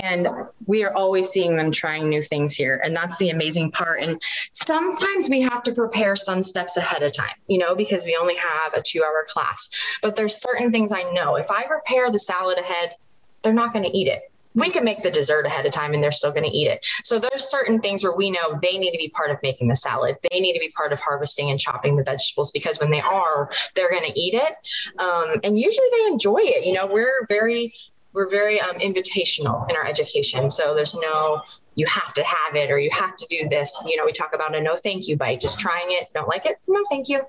and 0.00 0.28
we 0.66 0.84
are 0.84 0.94
always 0.94 1.28
seeing 1.28 1.56
them 1.56 1.70
trying 1.70 2.08
new 2.08 2.22
things 2.22 2.54
here 2.54 2.80
and 2.84 2.96
that's 2.96 3.18
the 3.18 3.30
amazing 3.30 3.70
part 3.70 4.00
and 4.00 4.20
sometimes 4.52 5.28
we 5.28 5.40
have 5.40 5.62
to 5.62 5.72
prepare 5.72 6.16
some 6.16 6.42
steps 6.42 6.76
ahead 6.76 7.02
of 7.02 7.12
time 7.12 7.34
you 7.46 7.58
know 7.58 7.74
because 7.74 8.04
we 8.04 8.16
only 8.20 8.36
have 8.36 8.72
a 8.74 8.82
two 8.82 9.02
hour 9.02 9.26
class 9.28 9.98
but 10.02 10.16
there's 10.16 10.36
certain 10.36 10.70
things 10.72 10.92
i 10.92 11.02
know 11.12 11.36
if 11.36 11.50
i 11.50 11.64
prepare 11.64 12.10
the 12.10 12.18
salad 12.18 12.58
ahead 12.58 12.94
they're 13.42 13.52
not 13.52 13.72
going 13.72 13.84
to 13.84 13.96
eat 13.96 14.08
it 14.08 14.22
we 14.54 14.70
can 14.70 14.84
make 14.84 15.02
the 15.02 15.10
dessert 15.10 15.46
ahead 15.46 15.66
of 15.66 15.72
time 15.72 15.94
and 15.94 16.02
they're 16.02 16.12
still 16.12 16.32
going 16.32 16.44
to 16.44 16.50
eat 16.50 16.66
it. 16.66 16.84
So 17.02 17.18
there's 17.18 17.44
certain 17.44 17.80
things 17.80 18.04
where 18.04 18.14
we 18.14 18.30
know 18.30 18.58
they 18.60 18.78
need 18.78 18.92
to 18.92 18.98
be 18.98 19.08
part 19.08 19.30
of 19.30 19.38
making 19.42 19.68
the 19.68 19.74
salad. 19.74 20.16
They 20.30 20.40
need 20.40 20.52
to 20.54 20.60
be 20.60 20.70
part 20.76 20.92
of 20.92 21.00
harvesting 21.00 21.50
and 21.50 21.58
chopping 21.58 21.96
the 21.96 22.04
vegetables 22.04 22.52
because 22.52 22.78
when 22.78 22.90
they 22.90 23.00
are, 23.00 23.50
they're 23.74 23.90
going 23.90 24.04
to 24.04 24.18
eat 24.18 24.34
it. 24.34 24.54
Um, 24.98 25.40
and 25.42 25.58
usually 25.58 25.86
they 25.92 26.06
enjoy 26.08 26.40
it. 26.40 26.66
You 26.66 26.74
know, 26.74 26.86
we're 26.86 27.26
very 27.28 27.72
we're 28.12 28.28
very 28.28 28.60
um, 28.60 28.78
invitational 28.78 29.68
in 29.70 29.76
our 29.76 29.86
education. 29.86 30.50
So 30.50 30.74
there's 30.74 30.94
no 30.94 31.42
you 31.74 31.86
have 31.86 32.12
to 32.14 32.22
have 32.22 32.54
it 32.54 32.70
or 32.70 32.78
you 32.78 32.90
have 32.92 33.16
to 33.16 33.26
do 33.30 33.48
this. 33.48 33.82
You 33.86 33.96
know, 33.96 34.04
we 34.04 34.12
talk 34.12 34.34
about 34.34 34.54
a 34.54 34.60
no 34.60 34.76
thank 34.76 35.08
you 35.08 35.16
bite, 35.16 35.40
just 35.40 35.58
trying 35.58 35.86
it, 35.88 36.08
don't 36.14 36.28
like 36.28 36.44
it, 36.46 36.58
no 36.68 36.84
thank 36.90 37.08
you. 37.08 37.22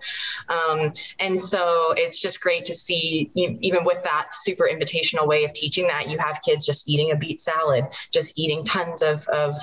Um, 0.49 0.93
and 1.19 1.39
so 1.39 1.93
it's 1.95 2.21
just 2.21 2.41
great 2.41 2.65
to 2.65 2.73
see, 2.73 3.31
even 3.35 3.85
with 3.85 4.03
that 4.03 4.33
super 4.33 4.69
invitational 4.71 5.27
way 5.27 5.45
of 5.45 5.53
teaching 5.53 5.87
that, 5.87 6.09
you 6.09 6.17
have 6.19 6.41
kids 6.41 6.65
just 6.65 6.89
eating 6.89 7.11
a 7.11 7.15
beet 7.15 7.39
salad, 7.39 7.85
just 8.11 8.37
eating 8.37 8.63
tons 8.63 9.01
of, 9.01 9.25
of 9.29 9.55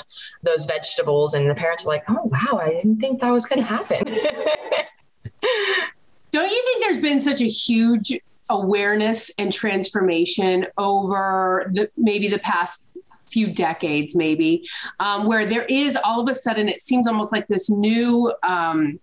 those 0.42 0.64
vegetables. 0.64 1.34
And 1.34 1.50
the 1.50 1.54
parents 1.54 1.84
are 1.84 1.88
like, 1.88 2.04
oh, 2.08 2.24
wow, 2.24 2.58
I 2.58 2.70
didn't 2.70 3.00
think 3.00 3.20
that 3.20 3.30
was 3.30 3.46
going 3.46 3.60
to 3.60 3.66
happen. 3.66 4.02
don't 6.30 6.50
you 6.50 6.62
think 6.64 6.84
there's 6.84 6.98
been 6.98 7.20
such 7.22 7.40
a 7.42 7.48
huge 7.48 8.12
awareness 8.50 9.30
and 9.38 9.52
transformation 9.52 10.66
over 10.76 11.70
the, 11.72 11.90
maybe 11.96 12.28
the 12.28 12.38
past 12.40 12.88
few 13.30 13.52
decades, 13.52 14.14
maybe, 14.14 14.68
um, 14.98 15.26
where 15.26 15.46
there 15.46 15.64
is 15.64 15.96
all 16.04 16.20
of 16.20 16.28
a 16.28 16.34
sudden 16.34 16.68
it 16.68 16.80
seems 16.80 17.06
almost 17.06 17.32
like 17.32 17.46
this 17.48 17.70
new. 17.70 18.32
Um, 18.42 19.00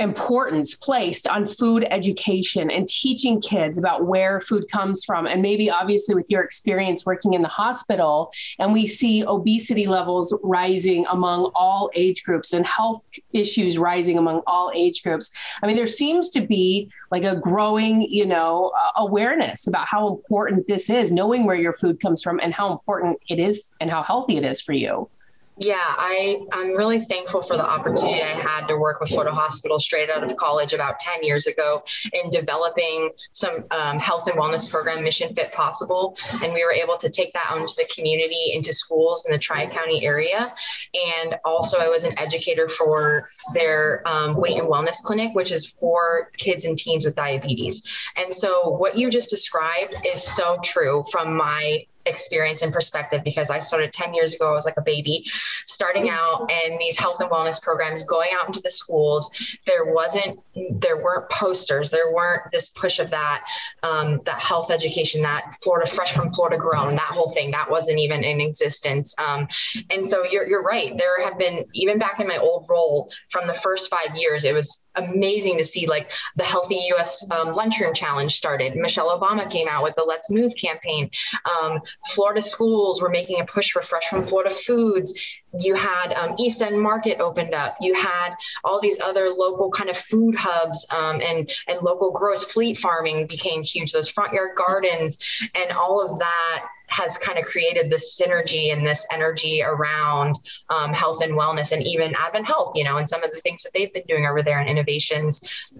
importance 0.00 0.74
placed 0.74 1.26
on 1.26 1.46
food 1.46 1.86
education 1.90 2.70
and 2.70 2.88
teaching 2.88 3.40
kids 3.40 3.78
about 3.78 4.06
where 4.06 4.40
food 4.40 4.68
comes 4.70 5.04
from. 5.04 5.26
And 5.26 5.42
maybe, 5.42 5.70
obviously, 5.70 6.14
with 6.14 6.30
your 6.30 6.42
experience 6.42 7.06
working 7.06 7.34
in 7.34 7.42
the 7.42 7.48
hospital, 7.48 8.32
and 8.58 8.72
we 8.72 8.86
see 8.86 9.24
obesity 9.24 9.86
levels 9.86 10.36
rising 10.42 11.06
among 11.10 11.50
all 11.54 11.90
age 11.94 12.22
groups 12.24 12.52
and 12.52 12.66
health 12.66 13.06
issues 13.32 13.78
rising 13.78 14.18
among 14.18 14.42
all 14.46 14.72
age 14.74 15.02
groups. 15.02 15.30
I 15.62 15.66
mean, 15.66 15.76
there 15.76 15.86
seems 15.86 16.30
to 16.30 16.40
be 16.40 16.90
like 17.10 17.24
a 17.24 17.36
growing, 17.36 18.02
you 18.02 18.26
know, 18.26 18.72
uh, 18.78 18.90
awareness 18.96 19.66
about 19.66 19.86
how 19.86 20.08
important 20.08 20.66
this 20.66 20.90
is, 20.90 21.12
knowing 21.12 21.46
where 21.46 21.56
your 21.56 21.72
food 21.72 22.00
comes 22.00 22.22
from 22.22 22.40
and 22.40 22.52
how 22.52 22.72
important 22.72 23.18
it 23.28 23.38
is 23.38 23.74
and 23.80 23.90
how 23.90 24.02
healthy 24.02 24.36
it 24.36 24.44
is 24.44 24.60
for 24.60 24.72
you. 24.72 25.08
Yeah, 25.56 25.76
I, 25.78 26.40
I'm 26.52 26.76
really 26.76 26.98
thankful 26.98 27.40
for 27.40 27.56
the 27.56 27.64
opportunity 27.64 28.20
I 28.20 28.34
had 28.34 28.66
to 28.66 28.76
work 28.76 28.98
with 28.98 29.10
Florida 29.10 29.32
Hospital 29.32 29.78
straight 29.78 30.10
out 30.10 30.24
of 30.24 30.36
college 30.36 30.72
about 30.72 30.98
10 30.98 31.22
years 31.22 31.46
ago 31.46 31.84
in 32.12 32.28
developing 32.30 33.10
some 33.30 33.64
um, 33.70 34.00
health 34.00 34.26
and 34.26 34.36
wellness 34.36 34.68
program, 34.68 35.04
Mission 35.04 35.32
Fit 35.32 35.52
Possible. 35.52 36.18
And 36.42 36.52
we 36.52 36.64
were 36.64 36.72
able 36.72 36.96
to 36.96 37.08
take 37.08 37.32
that 37.34 37.46
out 37.48 37.58
into 37.58 37.72
the 37.76 37.88
community, 37.94 38.52
into 38.52 38.72
schools 38.72 39.26
in 39.26 39.32
the 39.32 39.38
Tri 39.38 39.66
County 39.66 40.04
area. 40.04 40.52
And 40.92 41.36
also, 41.44 41.78
I 41.78 41.88
was 41.88 42.02
an 42.02 42.18
educator 42.18 42.66
for 42.66 43.28
their 43.52 44.02
um, 44.08 44.34
weight 44.34 44.58
and 44.58 44.66
wellness 44.66 45.00
clinic, 45.04 45.36
which 45.36 45.52
is 45.52 45.66
for 45.66 46.32
kids 46.36 46.64
and 46.64 46.76
teens 46.76 47.04
with 47.04 47.14
diabetes. 47.14 47.80
And 48.16 48.34
so, 48.34 48.70
what 48.70 48.98
you 48.98 49.08
just 49.08 49.30
described 49.30 49.94
is 50.04 50.20
so 50.20 50.58
true 50.64 51.04
from 51.12 51.36
my 51.36 51.86
experience 52.06 52.62
and 52.62 52.72
perspective 52.72 53.22
because 53.24 53.50
I 53.50 53.58
started 53.58 53.92
10 53.92 54.14
years 54.14 54.34
ago. 54.34 54.48
I 54.48 54.52
was 54.52 54.64
like 54.64 54.76
a 54.76 54.82
baby 54.82 55.24
starting 55.66 56.10
out 56.10 56.50
and 56.50 56.78
these 56.78 56.98
health 56.98 57.20
and 57.20 57.30
wellness 57.30 57.60
programs 57.60 58.02
going 58.02 58.30
out 58.38 58.46
into 58.46 58.60
the 58.60 58.70
schools. 58.70 59.30
There 59.66 59.92
wasn't, 59.92 60.40
there 60.70 60.96
weren't 60.96 61.28
posters. 61.30 61.90
There 61.90 62.12
weren't 62.12 62.42
this 62.52 62.68
push 62.70 62.98
of 62.98 63.10
that, 63.10 63.44
um, 63.82 64.20
that 64.24 64.38
health 64.40 64.70
education, 64.70 65.22
that 65.22 65.54
Florida 65.62 65.86
fresh 65.86 66.12
from 66.12 66.28
Florida 66.28 66.56
grown, 66.56 66.94
that 66.94 67.00
whole 67.02 67.30
thing 67.30 67.50
that 67.52 67.70
wasn't 67.70 67.98
even 67.98 68.22
in 68.24 68.40
existence. 68.40 69.14
Um, 69.18 69.48
and 69.90 70.06
so 70.06 70.24
you're, 70.24 70.46
you're 70.46 70.62
right. 70.62 70.96
There 70.96 71.24
have 71.24 71.38
been, 71.38 71.64
even 71.74 71.98
back 71.98 72.20
in 72.20 72.26
my 72.26 72.36
old 72.36 72.66
role 72.68 73.10
from 73.30 73.46
the 73.46 73.54
first 73.54 73.90
five 73.90 74.16
years, 74.16 74.44
it 74.44 74.54
was 74.54 74.83
amazing 74.96 75.58
to 75.58 75.64
see 75.64 75.86
like 75.86 76.10
the 76.36 76.44
healthy 76.44 76.80
US 76.94 77.28
um, 77.30 77.52
lunchroom 77.52 77.94
challenge 77.94 78.34
started. 78.36 78.76
Michelle 78.76 79.18
Obama 79.18 79.48
came 79.50 79.68
out 79.68 79.82
with 79.82 79.94
the 79.94 80.04
let's 80.04 80.30
move 80.30 80.54
campaign. 80.56 81.10
Um, 81.44 81.80
Florida 82.12 82.40
schools 82.40 83.00
were 83.00 83.10
making 83.10 83.40
a 83.40 83.44
push 83.44 83.72
for 83.72 83.82
fresh 83.82 84.08
from 84.08 84.22
Florida 84.22 84.50
foods. 84.50 85.18
You 85.58 85.74
had 85.74 86.12
um, 86.14 86.34
East 86.38 86.62
End 86.62 86.80
Market 86.80 87.20
opened 87.20 87.54
up. 87.54 87.76
You 87.80 87.94
had 87.94 88.34
all 88.64 88.80
these 88.80 89.00
other 89.00 89.30
local 89.30 89.70
kind 89.70 89.88
of 89.90 89.96
food 89.96 90.34
hubs 90.34 90.86
um, 90.92 91.20
and 91.20 91.50
and 91.68 91.80
local 91.82 92.10
gross 92.10 92.44
fleet 92.44 92.76
farming 92.78 93.26
became 93.26 93.62
huge. 93.62 93.92
Those 93.92 94.08
front 94.08 94.32
yard 94.32 94.56
gardens 94.56 95.18
and 95.54 95.72
all 95.72 96.00
of 96.02 96.18
that 96.18 96.68
has 96.86 97.18
kind 97.18 97.38
of 97.38 97.44
created 97.44 97.90
this 97.90 98.20
synergy 98.20 98.72
and 98.72 98.86
this 98.86 99.06
energy 99.12 99.62
around 99.62 100.38
um, 100.68 100.92
health 100.92 101.22
and 101.22 101.32
wellness 101.32 101.72
and 101.72 101.82
even 101.82 102.14
Advent 102.18 102.46
Health, 102.46 102.72
you 102.74 102.84
know, 102.84 102.98
and 102.98 103.08
some 103.08 103.24
of 103.24 103.30
the 103.32 103.40
things 103.40 103.62
that 103.62 103.70
they've 103.74 103.92
been 103.92 104.04
doing 104.06 104.26
over 104.26 104.42
there 104.42 104.58
and 104.58 104.68
innovations 104.68 105.74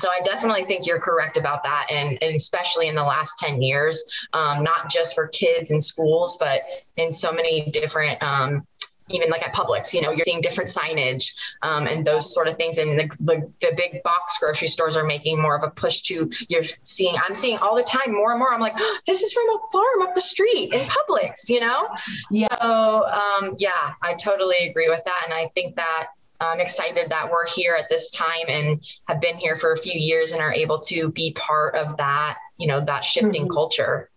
so 0.00 0.08
I 0.10 0.20
definitely 0.22 0.64
think 0.64 0.86
you're 0.86 1.00
correct 1.00 1.36
about 1.36 1.62
that, 1.64 1.86
and, 1.90 2.18
and 2.22 2.34
especially 2.34 2.88
in 2.88 2.94
the 2.94 3.02
last 3.02 3.38
ten 3.38 3.60
years, 3.60 4.02
um, 4.32 4.64
not 4.64 4.90
just 4.90 5.14
for 5.14 5.28
kids 5.28 5.70
in 5.70 5.80
schools, 5.80 6.38
but 6.38 6.62
in 6.96 7.12
so 7.12 7.30
many 7.30 7.70
different. 7.70 8.22
Um, 8.22 8.66
even 9.10 9.30
like 9.30 9.42
at 9.42 9.54
Publix, 9.54 9.92
you 9.92 10.02
know, 10.02 10.10
you're 10.10 10.24
seeing 10.24 10.40
different 10.40 10.68
signage 10.68 11.32
um, 11.62 11.86
and 11.86 12.04
those 12.04 12.32
sort 12.32 12.48
of 12.48 12.56
things. 12.56 12.78
And 12.78 12.98
the, 12.98 13.10
the, 13.20 13.52
the, 13.60 13.72
big 13.76 14.02
box 14.02 14.38
grocery 14.38 14.68
stores 14.68 14.96
are 14.96 15.04
making 15.04 15.40
more 15.40 15.56
of 15.56 15.62
a 15.62 15.70
push 15.70 16.02
to, 16.02 16.30
you're 16.48 16.64
seeing, 16.82 17.14
I'm 17.26 17.34
seeing 17.34 17.58
all 17.58 17.76
the 17.76 17.82
time 17.82 18.12
more 18.12 18.32
and 18.32 18.38
more. 18.38 18.52
I'm 18.52 18.60
like, 18.60 18.74
oh, 18.76 18.98
this 19.06 19.22
is 19.22 19.32
from 19.32 19.48
a 19.48 19.58
farm 19.72 20.02
up 20.02 20.14
the 20.14 20.20
street 20.20 20.72
in 20.72 20.80
Publix, 20.88 21.48
you 21.48 21.60
know? 21.60 21.88
Yeah. 22.30 22.48
So, 22.60 23.04
um, 23.06 23.54
yeah, 23.58 23.92
I 24.02 24.14
totally 24.14 24.68
agree 24.68 24.88
with 24.88 25.02
that. 25.04 25.22
And 25.24 25.34
I 25.34 25.50
think 25.54 25.76
that 25.76 26.08
I'm 26.40 26.60
excited 26.60 27.10
that 27.10 27.30
we're 27.30 27.46
here 27.46 27.74
at 27.74 27.88
this 27.90 28.10
time 28.10 28.46
and 28.48 28.82
have 29.08 29.20
been 29.20 29.36
here 29.36 29.56
for 29.56 29.72
a 29.72 29.76
few 29.76 29.98
years 29.98 30.32
and 30.32 30.40
are 30.40 30.52
able 30.52 30.78
to 30.80 31.10
be 31.10 31.32
part 31.32 31.74
of 31.74 31.96
that, 31.98 32.38
you 32.56 32.66
know, 32.66 32.80
that 32.84 33.04
shifting 33.04 33.42
mm-hmm. 33.42 33.52
culture. 33.52 34.09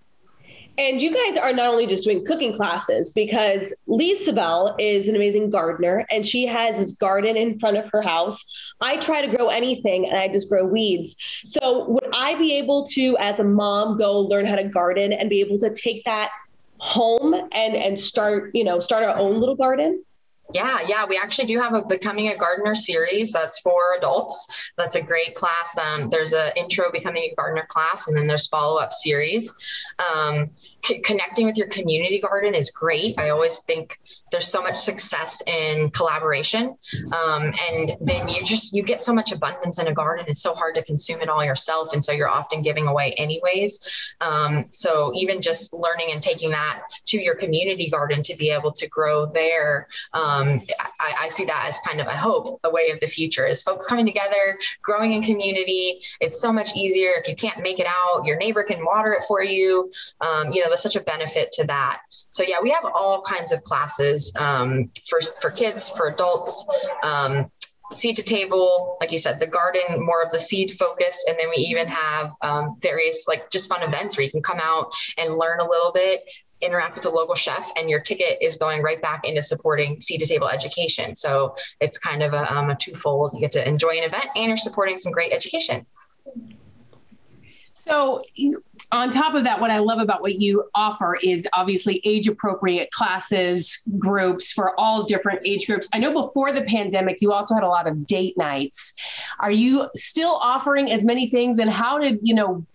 And 0.78 1.02
you 1.02 1.14
guys 1.14 1.38
are 1.38 1.54
not 1.54 1.68
only 1.68 1.86
just 1.86 2.04
doing 2.04 2.26
cooking 2.26 2.54
classes 2.54 3.12
because 3.14 3.76
Lisa 3.86 4.34
Bell 4.34 4.76
is 4.80 5.08
an 5.08 5.16
amazing 5.16 5.52
gardener 5.52 6.06
and 6.10 6.26
she 6.26 6.48
has 6.48 6.78
this 6.78 6.94
garden 6.94 7.38
in 7.38 7.60
front 7.60 7.78
of 7.78 7.88
her 7.92 8.02
house. 8.02 8.44
I 8.82 8.98
try 8.98 9.24
to 9.24 9.36
grow 9.36 9.50
anything 9.50 10.08
and 10.08 10.18
I 10.18 10.30
just 10.30 10.50
grow 10.50 10.66
weeds. 10.66 11.16
So 11.46 11.88
would 11.90 12.10
I 12.14 12.36
be 12.36 12.54
able 12.54 12.88
to, 12.88 13.16
as 13.18 13.40
a 13.40 13.44
mom, 13.44 13.98
go 13.98 14.20
learn 14.22 14.48
how 14.48 14.56
to 14.56 14.64
garden 14.64 15.14
and 15.14 15.30
be 15.30 15.42
able 15.42 15.60
to 15.60 15.74
take 15.74 16.04
that 16.06 16.32
home 16.80 17.34
and 17.34 17.76
and 17.76 17.98
start, 17.98 18.52
you 18.56 18.64
know, 18.64 18.80
start 18.80 19.04
our 19.04 19.16
own 19.16 19.40
little 19.40 19.56
garden? 19.56 20.04
Yeah, 20.54 20.80
yeah, 20.88 21.06
we 21.08 21.18
actually 21.18 21.48
do 21.48 21.60
have 21.60 21.74
a 21.74 21.82
becoming 21.82 22.28
a 22.30 22.38
gardener 22.38 22.76
series 22.76 23.32
that's 23.32 23.60
for 23.60 23.96
adults. 23.98 24.72
That's 24.78 24.96
a 24.96 25.02
great 25.02 25.36
class. 25.36 25.78
Um, 25.78 26.10
there's 26.10 26.34
an 26.34 26.52
intro 26.56 26.92
becoming 26.92 27.24
a 27.32 27.36
gardener 27.36 27.66
class, 27.68 28.08
and 28.08 28.16
then 28.16 28.28
there's 28.28 28.48
follow 28.48 28.78
up 28.78 28.94
series. 28.94 29.56
Um, 30.00 30.52
c- 30.86 31.00
connecting 31.00 31.46
with 31.46 31.58
your 31.58 31.68
community 31.68 32.20
garden 32.20 32.54
is 32.54 32.70
great. 32.72 33.18
I 33.20 33.30
always 33.30 33.60
think 33.62 34.00
there's 34.32 34.48
so 34.48 34.62
much 34.62 34.78
success 34.78 35.42
in 35.48 35.92
collaboration, 35.92 36.76
um, 37.12 37.54
and 37.70 37.96
then 38.02 38.28
you 38.28 38.44
just 38.44 38.74
you 38.74 38.84
get 38.84 39.02
so 39.02 39.14
much 39.14 39.32
abundance 39.32 39.80
in 39.80 39.88
a 39.88 39.94
garden. 39.94 40.26
It's 40.28 40.42
so 40.42 40.54
hard 40.54 40.76
to 40.76 40.84
consume 40.84 41.22
it 41.22 41.30
all 41.30 41.44
yourself, 41.46 41.94
and 41.94 42.04
so 42.04 42.12
you're 42.12 42.30
often 42.30 42.62
giving 42.62 42.88
away 42.88 43.14
anyways. 43.14 43.80
Um, 44.22 44.66
so 44.72 45.12
even 45.16 45.42
just 45.42 45.74
learning 45.74 46.10
and 46.12 46.22
taking 46.22 46.52
that 46.52 46.82
to 47.08 47.22
your 47.22 47.36
community 47.36 47.90
garden 47.90 48.22
to 48.24 48.36
be 48.36 48.50
able 48.50 48.72
to 48.72 48.88
grow 48.88 49.26
there, 49.26 49.88
um, 50.14 50.43
I, 51.00 51.14
I 51.22 51.30
see 51.30 51.46
that 51.46 51.66
as 51.68 51.80
kind 51.86 52.00
of 52.00 52.08
a 52.08 52.16
hope, 52.16 52.60
a 52.64 52.70
way 52.70 52.90
of 52.92 53.00
the 53.00 53.08
future 53.08 53.46
is 53.46 53.62
folks 53.62 53.88
coming 53.88 54.06
together, 54.06 54.58
growing 54.82 55.14
in 55.14 55.24
community. 55.24 56.02
It's 56.20 56.40
so 56.40 56.52
much 56.52 56.76
easier 56.76 57.12
if 57.18 57.28
you 57.28 57.36
can't 57.36 57.62
make 57.62 57.80
it 57.80 57.88
out, 57.88 58.26
your 58.26 58.38
neighbor 58.38 58.64
can 58.64 58.84
water 58.86 59.14
it 59.14 59.24
for 59.28 59.44
you. 59.44 59.92
Um, 60.22 60.52
you 60.52 60.62
know, 60.62 60.68
there's 60.68 60.84
such 60.84 60.96
a 60.96 61.02
benefit 61.02 61.52
to 61.54 61.66
that. 61.68 62.00
So 62.30 62.44
yeah, 62.44 62.58
we 62.62 62.70
have 62.72 62.86
all 62.86 63.22
kinds 63.22 63.52
of 63.52 63.64
classes 63.64 64.36
um, 64.40 64.90
for 65.08 65.20
for 65.42 65.52
kids, 65.52 65.90
for 65.90 66.08
adults. 66.08 66.66
Um, 67.04 67.52
seed 67.92 68.16
to 68.16 68.24
table, 68.24 68.98
like 69.00 69.12
you 69.12 69.18
said, 69.18 69.40
the 69.40 69.48
garden, 69.48 70.04
more 70.04 70.24
of 70.24 70.32
the 70.32 70.40
seed 70.40 70.72
focus. 70.72 71.26
And 71.28 71.38
then 71.40 71.50
we 71.50 71.58
even 71.58 71.88
have 71.88 72.34
um, 72.42 72.78
various 72.82 73.28
like 73.28 73.50
just 73.52 73.70
fun 73.70 73.84
events 73.84 74.18
where 74.18 74.26
you 74.26 74.32
can 74.32 74.42
come 74.42 74.60
out 74.60 74.92
and 75.18 75.38
learn 75.38 75.60
a 75.60 75.70
little 75.70 75.92
bit, 75.92 76.22
interact 76.64 76.96
with 76.96 77.06
a 77.06 77.10
local 77.10 77.36
chef, 77.36 77.72
and 77.78 77.90
your 77.90 78.00
ticket 78.00 78.38
is 78.42 78.58
going 78.58 78.82
right 78.82 79.02
back 79.02 79.26
into 79.26 79.42
supporting 79.42 80.00
seed 80.00 80.22
to 80.22 80.26
table 80.26 80.48
education. 80.48 81.16
So 81.16 81.56
it's 81.80 81.98
kind 81.98 82.24
of 82.24 82.34
a, 82.34 82.52
um, 82.54 82.70
a 82.70 82.76
twofold. 82.76 83.34
You 83.34 83.40
get 83.40 83.52
to 83.54 83.68
enjoy 83.68 83.98
an 83.98 84.04
event 84.04 84.28
and 84.36 84.48
you're 84.48 84.58
supporting 84.58 84.98
some 84.98 85.12
great 85.12 85.32
education. 85.32 85.86
So, 87.84 88.22
on 88.94 89.12
top 89.12 89.34
of 89.34 89.44
that, 89.44 89.60
what 89.60 89.70
I 89.70 89.80
love 89.80 90.00
about 90.00 90.22
what 90.22 90.36
you 90.36 90.64
offer 90.74 91.18
is 91.22 91.46
obviously 91.52 92.00
age 92.06 92.30
appropriate 92.30 92.92
classes, 92.92 93.86
groups 94.00 94.54
for 94.54 94.80
all 94.80 95.04
different 95.04 95.42
age 95.46 95.68
groups. 95.68 95.90
I 95.94 95.98
know 95.98 96.14
before 96.14 96.54
the 96.54 96.62
pandemic, 96.62 97.18
you 97.20 97.34
also 97.34 97.54
had 97.54 97.64
a 97.64 97.68
lot 97.68 97.86
of 97.86 98.08
date 98.08 98.38
nights. 98.38 98.94
Are 99.42 99.52
you 99.52 99.90
still 99.96 100.36
offering 100.42 100.92
as 100.92 101.04
many 101.04 101.30
things? 101.30 101.60
And 101.60 101.70
how 101.70 101.98
did, 101.98 102.20
you 102.22 102.34
know, 102.34 102.66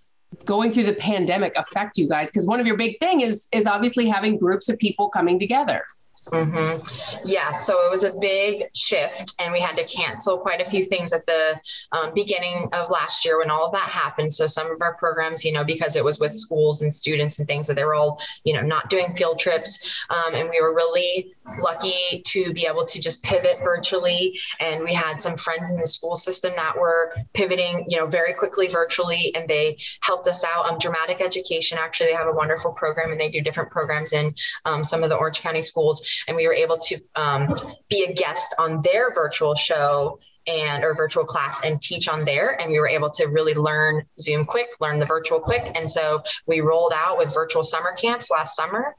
going 0.44 0.72
through 0.72 0.84
the 0.84 0.94
pandemic 0.94 1.52
affect 1.56 1.98
you 1.98 2.08
guys? 2.08 2.28
Because 2.28 2.46
one 2.46 2.60
of 2.60 2.66
your 2.66 2.76
big 2.76 2.98
thing 2.98 3.20
is 3.20 3.48
is 3.52 3.66
obviously 3.66 4.06
having 4.08 4.38
groups 4.38 4.68
of 4.68 4.78
people 4.78 5.08
coming 5.08 5.38
together. 5.38 5.84
Mm-hmm. 6.32 7.26
Yeah, 7.26 7.52
so 7.52 7.84
it 7.84 7.90
was 7.90 8.04
a 8.04 8.12
big 8.18 8.68
shift, 8.74 9.34
and 9.38 9.52
we 9.52 9.60
had 9.60 9.76
to 9.76 9.84
cancel 9.84 10.38
quite 10.38 10.60
a 10.60 10.64
few 10.64 10.84
things 10.84 11.12
at 11.12 11.26
the 11.26 11.60
um, 11.92 12.12
beginning 12.14 12.68
of 12.72 12.90
last 12.90 13.24
year 13.24 13.38
when 13.38 13.50
all 13.50 13.66
of 13.66 13.72
that 13.72 13.88
happened. 13.88 14.32
So 14.32 14.46
some 14.46 14.70
of 14.70 14.80
our 14.82 14.94
programs, 14.94 15.44
you 15.44 15.52
know, 15.52 15.64
because 15.64 15.96
it 15.96 16.04
was 16.04 16.20
with 16.20 16.34
schools 16.34 16.82
and 16.82 16.94
students 16.94 17.38
and 17.38 17.48
things, 17.48 17.66
that 17.66 17.74
they 17.74 17.84
were 17.84 17.94
all, 17.94 18.20
you 18.44 18.52
know, 18.52 18.60
not 18.60 18.90
doing 18.90 19.14
field 19.14 19.38
trips, 19.38 20.04
um, 20.10 20.34
and 20.34 20.48
we 20.50 20.60
were 20.60 20.74
really 20.74 21.34
lucky 21.60 22.22
to 22.26 22.52
be 22.52 22.66
able 22.66 22.84
to 22.84 23.00
just 23.00 23.24
pivot 23.24 23.58
virtually. 23.64 24.38
And 24.60 24.84
we 24.84 24.92
had 24.92 25.20
some 25.20 25.36
friends 25.36 25.70
in 25.70 25.80
the 25.80 25.86
school 25.86 26.14
system 26.14 26.52
that 26.56 26.76
were 26.76 27.14
pivoting, 27.32 27.86
you 27.88 27.98
know, 27.98 28.06
very 28.06 28.34
quickly 28.34 28.68
virtually, 28.68 29.34
and 29.34 29.48
they 29.48 29.78
helped 30.02 30.28
us 30.28 30.44
out. 30.44 30.66
Um, 30.66 30.78
Dramatic 30.78 31.20
Education 31.20 31.78
actually, 31.78 32.08
they 32.08 32.14
have 32.14 32.26
a 32.26 32.32
wonderful 32.32 32.72
program, 32.72 33.12
and 33.12 33.20
they 33.20 33.30
do 33.30 33.40
different 33.40 33.70
programs 33.70 34.12
in 34.12 34.34
um, 34.64 34.84
some 34.84 35.02
of 35.02 35.08
the 35.08 35.16
Orange 35.16 35.40
County 35.40 35.62
schools 35.62 36.02
and 36.26 36.36
we 36.36 36.46
were 36.46 36.54
able 36.54 36.78
to 36.78 36.98
um, 37.14 37.54
be 37.88 38.04
a 38.04 38.12
guest 38.12 38.54
on 38.58 38.82
their 38.82 39.14
virtual 39.14 39.54
show 39.54 40.18
and 40.48 40.82
or 40.82 40.94
virtual 40.94 41.24
class 41.24 41.62
and 41.62 41.80
teach 41.80 42.08
on 42.08 42.24
there. 42.24 42.58
And 42.60 42.72
we 42.72 42.80
were 42.80 42.88
able 42.88 43.10
to 43.10 43.26
really 43.26 43.54
learn 43.54 44.04
zoom 44.18 44.46
quick 44.46 44.68
learn 44.80 44.98
the 44.98 45.06
virtual 45.06 45.40
quick. 45.40 45.72
And 45.74 45.88
so 45.90 46.22
we 46.46 46.60
rolled 46.60 46.92
out 46.96 47.18
with 47.18 47.32
virtual 47.34 47.62
summer 47.62 47.92
camps 47.92 48.30
last 48.30 48.56
summer. 48.56 48.94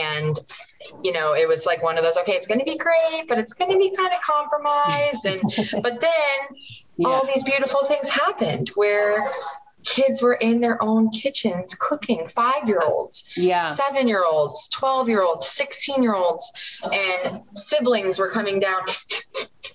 And 0.00 0.34
you 1.02 1.12
know 1.12 1.34
it 1.34 1.48
was 1.48 1.66
like 1.66 1.82
one 1.82 1.98
of 1.98 2.04
those 2.04 2.16
okay 2.18 2.32
it's 2.32 2.46
going 2.46 2.60
to 2.60 2.64
be 2.64 2.76
great 2.76 3.24
but 3.28 3.38
it's 3.38 3.54
going 3.54 3.72
to 3.72 3.78
be 3.78 3.94
kind 3.94 4.12
of 4.14 4.20
compromised. 4.22 5.26
And 5.26 5.42
but 5.82 6.00
then 6.00 6.56
yeah. 6.96 7.08
all 7.08 7.26
these 7.26 7.44
beautiful 7.44 7.84
things 7.84 8.08
happened 8.08 8.70
where 8.74 9.30
kids 9.86 10.20
were 10.20 10.34
in 10.34 10.60
their 10.60 10.82
own 10.82 11.10
kitchens 11.10 11.74
cooking 11.78 12.26
five 12.26 12.68
year 12.68 12.82
olds 12.82 13.32
yeah. 13.36 13.66
seven 13.66 14.08
year 14.08 14.24
olds 14.24 14.68
12 14.68 15.08
year 15.08 15.22
olds 15.22 15.46
16 15.46 16.02
year 16.02 16.14
olds 16.14 16.52
and 16.92 17.42
siblings 17.54 18.18
were 18.18 18.30
coming 18.30 18.58
down. 18.60 18.82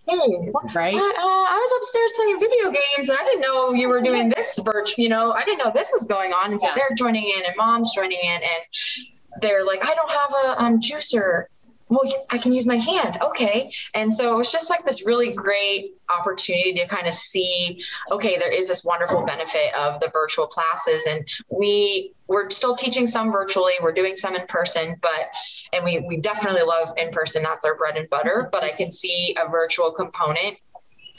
Hey 0.07 0.51
right. 0.75 0.95
Uh, 0.95 0.99
i 0.99 1.57
was 1.61 1.71
upstairs 1.77 2.11
playing 2.15 2.39
video 2.39 2.65
games 2.65 3.09
and 3.09 3.17
i 3.19 3.23
didn't 3.23 3.41
know 3.41 3.71
you 3.71 3.87
were 3.87 4.01
doing 4.01 4.29
this 4.29 4.59
virtual 4.63 5.03
you 5.03 5.09
know 5.09 5.31
i 5.31 5.43
didn't 5.45 5.63
know 5.63 5.71
this 5.73 5.89
was 5.93 6.05
going 6.05 6.33
on. 6.33 6.51
And 6.51 6.59
so 6.59 6.67
yeah. 6.67 6.73
they're 6.75 6.95
joining 6.95 7.23
in 7.23 7.45
and 7.45 7.55
mom's 7.57 7.93
joining 7.95 8.19
in 8.21 8.41
and 8.41 9.41
they're 9.41 9.65
like 9.65 9.85
i 9.85 9.95
don't 9.95 10.11
have 10.11 10.31
a 10.45 10.63
um, 10.63 10.79
juicer 10.79 11.45
well, 11.91 12.09
I 12.29 12.37
can 12.37 12.53
use 12.53 12.65
my 12.65 12.77
hand. 12.77 13.17
Okay. 13.21 13.69
And 13.93 14.13
so 14.13 14.33
it 14.33 14.37
was 14.37 14.49
just 14.49 14.69
like 14.69 14.85
this 14.85 15.05
really 15.05 15.33
great 15.33 15.97
opportunity 16.09 16.73
to 16.75 16.87
kind 16.87 17.05
of 17.05 17.13
see, 17.13 17.83
okay, 18.09 18.39
there 18.39 18.49
is 18.49 18.69
this 18.69 18.85
wonderful 18.85 19.25
benefit 19.25 19.75
of 19.75 19.99
the 19.99 20.09
virtual 20.13 20.47
classes. 20.47 21.05
And 21.05 21.27
we, 21.49 22.13
we're 22.27 22.49
still 22.49 22.75
teaching 22.75 23.07
some 23.07 23.29
virtually, 23.29 23.73
we're 23.81 23.91
doing 23.91 24.15
some 24.15 24.37
in 24.37 24.47
person, 24.47 24.95
but, 25.01 25.31
and 25.73 25.83
we, 25.83 25.99
we 25.99 26.15
definitely 26.15 26.63
love 26.63 26.93
in 26.95 27.11
person. 27.11 27.43
That's 27.43 27.65
our 27.65 27.75
bread 27.75 27.97
and 27.97 28.09
butter, 28.09 28.47
but 28.53 28.63
I 28.63 28.71
can 28.71 28.89
see 28.89 29.35
a 29.37 29.49
virtual 29.49 29.91
component 29.91 30.55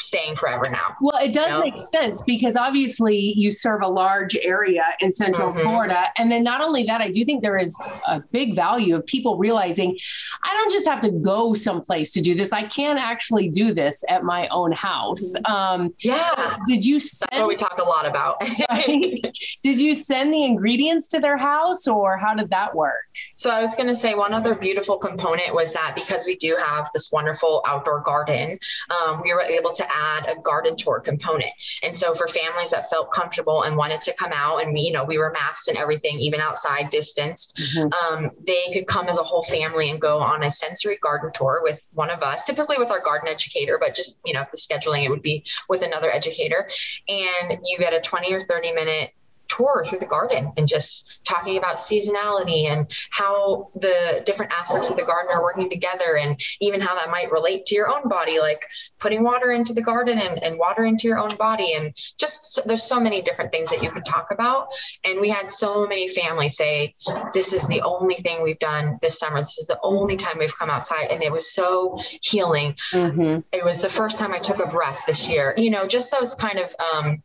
staying 0.03 0.37
forever 0.37 0.69
now. 0.71 0.97
Well, 1.01 1.19
it 1.23 1.33
does 1.33 1.47
you 1.47 1.51
know? 1.53 1.61
make 1.61 1.79
sense 1.79 2.23
because 2.23 2.57
obviously 2.57 3.35
you 3.37 3.51
serve 3.51 3.83
a 3.83 3.89
large 3.89 4.37
area 4.37 4.85
in 5.01 5.13
Central 5.13 5.51
mm-hmm. 5.51 5.61
Florida. 5.61 6.07
And 6.17 6.31
then 6.31 6.43
not 6.43 6.61
only 6.61 6.85
that, 6.85 7.01
I 7.01 7.11
do 7.11 7.25
think 7.25 7.43
there 7.43 7.59
is 7.59 7.79
a 8.07 8.21
big 8.21 8.55
value 8.55 8.97
of 8.97 9.07
people 9.07 9.39
realizing 9.39 9.97
I 10.45 10.55
don't 10.55 10.73
just 10.73 10.87
have 10.87 11.01
to 11.01 11.11
go 11.11 11.55
someplace 11.55 12.13
to 12.13 12.21
do 12.21 12.35
this. 12.35 12.53
I 12.53 12.65
can 12.65 12.99
actually 12.99 13.49
do 13.49 13.75
this 13.75 14.05
at 14.09 14.25
my 14.25 14.49
own 14.49 14.73
house. 14.73 15.35
Mm-hmm. 15.35 15.53
Um, 15.53 15.95
yeah. 16.01 16.57
Did 16.67 16.85
you 16.85 17.01
send, 17.01 17.29
That's 17.33 17.41
what 17.41 17.49
we 17.49 17.57
talk 17.57 17.79
a 17.79 17.85
lot 17.85 18.07
about. 18.07 18.43
right? 18.71 19.15
Did 19.63 19.81
you 19.81 19.95
send 19.95 20.33
the 20.33 20.45
ingredients 20.45 21.09
to 21.09 21.21
their 21.21 21.37
house 21.37 21.87
or 21.87 22.17
how 22.17 22.35
did 22.35 22.51
that 22.51 22.75
work? 22.75 23.05
So 23.37 23.51
I 23.51 23.61
was 23.61 23.75
going 23.75 23.89
to 23.89 23.95
say 23.95 24.15
one 24.15 24.33
other 24.33 24.55
beautiful 24.55 24.99
component 24.99 25.55
was 25.55 25.73
that 25.73 25.93
because 25.95 26.27
we 26.27 26.37
do 26.37 26.57
have 26.63 26.89
this 26.93 27.11
wonderful 27.13 27.63
outdoor 27.67 28.01
garden, 28.01 28.59
um, 28.91 29.23
we 29.23 29.33
were 29.33 29.43
able 29.43 29.73
to 29.73 29.92
add 29.95 30.27
a 30.29 30.41
garden 30.41 30.77
tour 30.77 31.01
component. 31.01 31.53
And 31.83 31.97
so 31.97 32.15
for 32.15 32.29
families 32.29 32.71
that 32.71 32.91
felt 32.91 33.13
comfortable 33.13 33.63
and 33.63 33.77
wanted 33.77 34.01
to 34.03 34.15
come 34.15 34.33
out 34.33 34.59
and 34.59 34.73
we, 34.73 34.81
you 34.81 34.93
know, 34.93 35.05
we 35.05 35.19
were 35.19 35.31
masked 35.31 35.69
and 35.69 35.77
everything, 35.77 36.19
even 36.21 36.41
outside 36.41 36.91
distanced, 36.91 37.57
mm-hmm. 37.57 37.93
um, 37.93 38.31
they 38.47 38.65
could 38.73 38.87
come 38.87 39.09
as 39.09 39.19
a 39.19 39.23
whole 39.23 39.43
family 39.43 39.91
and 39.91 40.01
go 40.01 40.19
on 40.19 40.43
a 40.43 40.51
sensory 40.51 40.99
garden 41.03 41.31
tour 41.35 41.61
with 41.63 41.89
one 41.95 42.11
of 42.11 42.23
us, 42.23 42.45
typically 42.45 42.79
with 42.79 42.91
our 42.91 43.01
garden 43.01 43.29
educator, 43.29 43.79
but 43.79 43.95
just, 43.95 44.21
you 44.25 44.33
know, 44.33 44.45
the 44.51 44.59
scheduling, 44.59 45.05
it 45.05 45.11
would 45.11 45.23
be 45.23 45.45
with 45.69 45.83
another 45.83 46.11
educator. 46.11 46.69
And 47.09 47.59
you 47.65 47.79
get 47.79 47.93
a 47.93 48.01
20 48.01 48.33
or 48.33 48.41
30 48.41 48.73
minute 48.73 49.13
tour 49.57 49.85
through 49.85 49.99
the 49.99 50.07
garden 50.07 50.53
and 50.57 50.67
just 50.67 51.21
talking 51.25 51.59
about 51.59 51.77
seasonality 51.77 52.71
and 52.71 52.91
how 53.11 53.71
the 53.75 54.23
different 54.25 54.53
aspects 54.53 54.91
of 54.91 54.97
the 54.97 55.05
garden 55.05 55.31
are 55.33 55.43
working 55.43 55.69
together 55.69 56.17
and 56.17 56.41
even 56.61 56.81
how 56.81 56.95
that 56.95 57.11
might 57.11 57.31
relate 57.31 57.65
to 57.67 57.75
your 57.75 57.89
own 57.89 58.09
body, 58.09 58.41
like 58.41 58.65
putting 58.99 59.23
water 59.23 59.53
into 59.53 59.73
the 59.73 59.83
garden 59.83 60.19
and, 60.19 60.43
and 60.43 60.59
water 60.59 60.85
into 60.85 61.07
your 61.07 61.19
own 61.19 61.35
body. 61.37 61.75
And 61.75 61.95
just 62.19 62.61
there's 62.67 62.83
so 62.83 62.99
many 63.01 63.23
different 63.23 63.53
things 63.53 63.71
that 63.71 63.83
you 63.83 63.91
could 63.91 64.05
talk 64.05 64.29
about. 64.31 64.69
And 65.05 65.21
we 65.21 65.29
had 65.29 65.51
so 65.51 65.87
many 65.87 66.09
families 66.09 66.57
say, 66.57 66.95
This 67.35 67.53
is 67.53 67.67
the 67.67 67.83
only 67.83 68.17
thing 68.17 68.43
we've 68.43 68.59
done 68.59 68.99
this 69.03 69.19
summer. 69.19 69.41
This 69.41 69.59
is 69.59 69.67
the 69.67 69.79
only 69.83 70.17
time 70.17 70.39
we've 70.39 70.57
come 70.57 70.71
outside. 70.71 71.09
And 71.11 71.23
it 71.23 71.33
was 71.33 71.53
so 71.53 71.99
healing. 72.23 72.75
Mm-hmm. 72.93 73.41
It 73.53 73.65
was 73.65 73.83
the 73.83 73.89
first 73.89 74.19
time 74.19 74.33
I 74.33 74.39
took 74.39 74.59
a 74.59 74.67
breath 74.67 75.03
this 75.07 75.29
year. 75.29 75.55
You 75.57 75.71
know, 75.71 75.87
just 75.87 76.11
those 76.11 76.35
kind 76.35 76.59
of 76.59 76.75
um, 76.95 77.23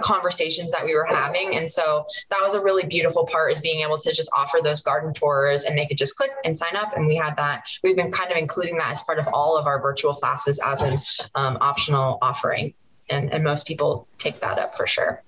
conversations 0.00 0.72
that 0.72 0.84
we 0.84 0.94
were 0.94 1.04
having. 1.04 1.56
And 1.56 1.70
so 1.70 2.06
that 2.30 2.40
was 2.40 2.54
a 2.54 2.62
really 2.62 2.84
beautiful 2.84 3.26
part 3.26 3.52
is 3.52 3.60
being 3.60 3.82
able 3.82 3.98
to 3.98 4.12
just 4.12 4.30
offer 4.36 4.58
those 4.62 4.82
garden 4.82 5.12
tours 5.12 5.64
and 5.64 5.78
they 5.78 5.86
could 5.86 5.96
just 5.96 6.16
click 6.16 6.30
and 6.44 6.56
sign 6.56 6.76
up. 6.76 6.96
And 6.96 7.06
we 7.06 7.16
had 7.16 7.36
that, 7.36 7.66
we've 7.82 7.96
been 7.96 8.12
kind 8.12 8.30
of 8.30 8.36
including 8.36 8.76
that 8.78 8.90
as 8.90 9.02
part 9.02 9.18
of 9.18 9.26
all 9.32 9.56
of 9.56 9.66
our 9.66 9.80
virtual 9.80 10.14
classes 10.14 10.60
as 10.64 10.82
an 10.82 11.00
um, 11.34 11.58
optional 11.60 12.18
offering. 12.22 12.74
And, 13.08 13.32
and 13.32 13.44
most 13.44 13.66
people 13.66 14.08
take 14.18 14.40
that 14.40 14.58
up 14.58 14.76
for 14.76 14.86
sure. 14.86 15.22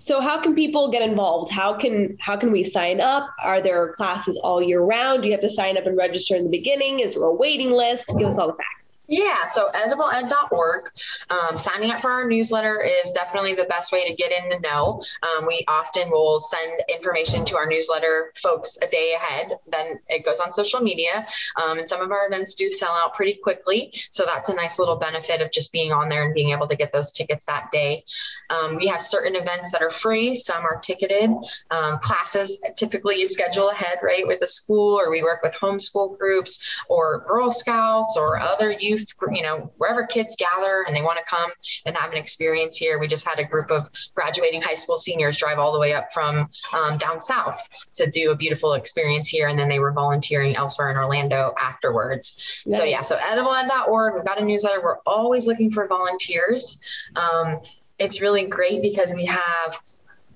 So 0.00 0.20
how 0.20 0.40
can 0.42 0.54
people 0.54 0.90
get 0.90 1.02
involved? 1.02 1.52
How 1.52 1.74
can 1.74 2.16
how 2.18 2.36
can 2.36 2.52
we 2.52 2.64
sign 2.64 3.02
up? 3.02 3.28
Are 3.42 3.60
there 3.60 3.92
classes 3.92 4.38
all 4.42 4.62
year 4.62 4.80
round? 4.80 5.22
Do 5.22 5.28
you 5.28 5.34
have 5.34 5.42
to 5.42 5.48
sign 5.48 5.76
up 5.76 5.86
and 5.86 5.96
register 5.96 6.34
in 6.36 6.44
the 6.44 6.50
beginning? 6.50 7.00
Is 7.00 7.14
there 7.14 7.24
a 7.24 7.34
waiting 7.34 7.70
list? 7.70 8.10
Give 8.18 8.26
us 8.26 8.38
all 8.38 8.48
the 8.48 8.54
facts. 8.54 8.90
Yeah, 9.10 9.46
so 9.46 9.68
edibleed.org. 9.72 10.88
Um, 11.30 11.56
signing 11.56 11.90
up 11.90 12.00
for 12.00 12.12
our 12.12 12.28
newsletter 12.28 12.80
is 12.80 13.10
definitely 13.10 13.54
the 13.54 13.64
best 13.64 13.90
way 13.90 14.08
to 14.08 14.14
get 14.14 14.30
in 14.30 14.48
the 14.50 14.60
know. 14.60 15.02
Um, 15.24 15.46
we 15.48 15.64
often 15.66 16.12
will 16.12 16.38
send 16.38 16.80
information 16.88 17.44
to 17.46 17.56
our 17.56 17.66
newsletter 17.66 18.32
folks 18.36 18.78
a 18.80 18.86
day 18.86 19.14
ahead. 19.14 19.58
Then 19.66 19.98
it 20.08 20.24
goes 20.24 20.38
on 20.38 20.52
social 20.52 20.78
media. 20.78 21.26
Um, 21.60 21.78
and 21.78 21.88
some 21.88 22.00
of 22.00 22.12
our 22.12 22.28
events 22.28 22.54
do 22.54 22.70
sell 22.70 22.92
out 22.92 23.14
pretty 23.14 23.34
quickly. 23.34 23.92
So 24.12 24.24
that's 24.24 24.48
a 24.48 24.54
nice 24.54 24.78
little 24.78 24.96
benefit 24.96 25.40
of 25.40 25.50
just 25.50 25.72
being 25.72 25.90
on 25.90 26.08
there 26.08 26.24
and 26.24 26.32
being 26.32 26.52
able 26.52 26.68
to 26.68 26.76
get 26.76 26.92
those 26.92 27.10
tickets 27.10 27.46
that 27.46 27.72
day. 27.72 28.04
Um, 28.48 28.76
we 28.76 28.86
have 28.86 29.02
certain 29.02 29.34
events 29.34 29.72
that 29.72 29.82
are 29.82 29.89
free, 29.90 30.34
some 30.34 30.64
are 30.64 30.78
ticketed. 30.78 31.30
Um, 31.70 31.98
classes 31.98 32.60
typically 32.76 33.18
you 33.18 33.26
schedule 33.26 33.70
ahead, 33.70 33.98
right, 34.02 34.26
with 34.26 34.42
a 34.42 34.46
school, 34.46 34.98
or 34.98 35.10
we 35.10 35.22
work 35.22 35.42
with 35.42 35.54
homeschool 35.54 36.18
groups 36.18 36.80
or 36.88 37.24
Girl 37.26 37.50
Scouts 37.50 38.16
or 38.16 38.38
other 38.38 38.72
youth 38.72 38.90
youth, 38.90 39.12
you 39.32 39.42
know, 39.42 39.72
wherever 39.78 40.04
kids 40.06 40.36
gather 40.36 40.84
and 40.86 40.94
they 40.94 41.02
want 41.02 41.18
to 41.18 41.24
come 41.24 41.50
and 41.86 41.96
have 41.96 42.10
an 42.12 42.18
experience 42.18 42.76
here. 42.76 42.98
We 42.98 43.06
just 43.06 43.26
had 43.26 43.38
a 43.38 43.44
group 43.44 43.70
of 43.70 43.88
graduating 44.14 44.62
high 44.62 44.74
school 44.74 44.96
seniors 44.96 45.38
drive 45.38 45.58
all 45.58 45.72
the 45.72 45.78
way 45.78 45.94
up 45.94 46.12
from 46.12 46.48
um, 46.74 46.98
down 46.98 47.20
south 47.20 47.60
to 47.94 48.10
do 48.10 48.30
a 48.30 48.36
beautiful 48.36 48.74
experience 48.74 49.28
here. 49.28 49.48
And 49.48 49.58
then 49.58 49.68
they 49.68 49.78
were 49.78 49.92
volunteering 49.92 50.56
elsewhere 50.56 50.90
in 50.90 50.96
Orlando 50.96 51.54
afterwards. 51.60 52.62
Nice. 52.66 52.78
So, 52.78 52.84
yeah, 52.84 53.02
so 53.02 53.16
edibleed.org, 53.16 54.14
we've 54.14 54.24
got 54.24 54.40
a 54.40 54.44
newsletter. 54.44 54.82
We're 54.82 54.98
always 55.06 55.46
looking 55.46 55.70
for 55.70 55.86
volunteers. 55.86 56.80
Um, 57.16 57.60
it's 58.00 58.20
really 58.20 58.46
great 58.46 58.82
because 58.82 59.14
we 59.14 59.26
have 59.26 59.78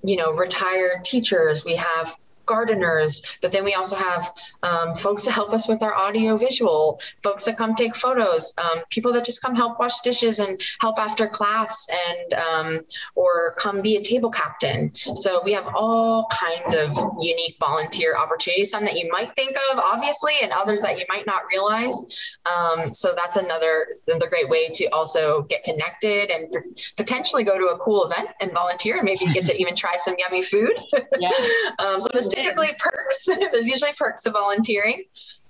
you 0.03 0.15
know 0.15 0.31
retired 0.31 1.03
teachers 1.03 1.65
we 1.65 1.75
have 1.75 2.15
gardeners, 2.45 3.37
but 3.41 3.51
then 3.51 3.63
we 3.63 3.73
also 3.73 3.95
have 3.95 4.31
um, 4.63 4.93
folks 4.93 5.25
that 5.25 5.31
help 5.31 5.53
us 5.53 5.67
with 5.67 5.81
our 5.81 5.93
audio 5.93 6.37
visual, 6.37 6.99
folks 7.23 7.45
that 7.45 7.57
come 7.57 7.75
take 7.75 7.95
photos, 7.95 8.53
um, 8.57 8.83
people 8.89 9.13
that 9.13 9.25
just 9.25 9.41
come 9.41 9.55
help 9.55 9.79
wash 9.79 10.01
dishes 10.01 10.39
and 10.39 10.61
help 10.79 10.99
after 10.99 11.27
class 11.27 11.87
and 12.07 12.33
um, 12.33 12.79
or 13.15 13.55
come 13.57 13.81
be 13.81 13.95
a 13.97 14.03
table 14.03 14.29
captain. 14.29 14.91
So 15.15 15.41
we 15.43 15.53
have 15.53 15.67
all 15.75 16.27
kinds 16.31 16.75
of 16.75 16.95
unique 17.19 17.57
volunteer 17.59 18.15
opportunities, 18.15 18.71
some 18.71 18.83
that 18.85 18.97
you 18.97 19.09
might 19.11 19.35
think 19.35 19.57
of 19.71 19.79
obviously 19.79 20.33
and 20.41 20.51
others 20.51 20.81
that 20.81 20.97
you 20.97 21.05
might 21.09 21.25
not 21.25 21.43
realize. 21.49 22.39
Um, 22.45 22.91
so 22.91 23.13
that's 23.15 23.37
another, 23.37 23.87
another 24.07 24.29
great 24.29 24.49
way 24.49 24.69
to 24.69 24.85
also 24.87 25.43
get 25.43 25.63
connected 25.63 26.29
and 26.29 26.55
potentially 26.97 27.43
go 27.43 27.57
to 27.57 27.67
a 27.67 27.77
cool 27.79 28.05
event 28.05 28.29
and 28.41 28.51
volunteer 28.51 28.97
and 28.97 29.05
maybe 29.05 29.25
get 29.33 29.45
to 29.45 29.57
even 29.61 29.75
try 29.75 29.95
some 29.97 30.15
yummy 30.17 30.43
food. 30.43 30.77
Yeah. 31.19 31.29
Um, 31.79 31.99
so 31.99 32.07
there's 32.13 32.29
typically 32.35 32.75
perks. 32.77 33.25
There's 33.51 33.67
usually 33.67 33.93
perks 33.93 34.23
to 34.23 34.31
volunteering 34.31 35.03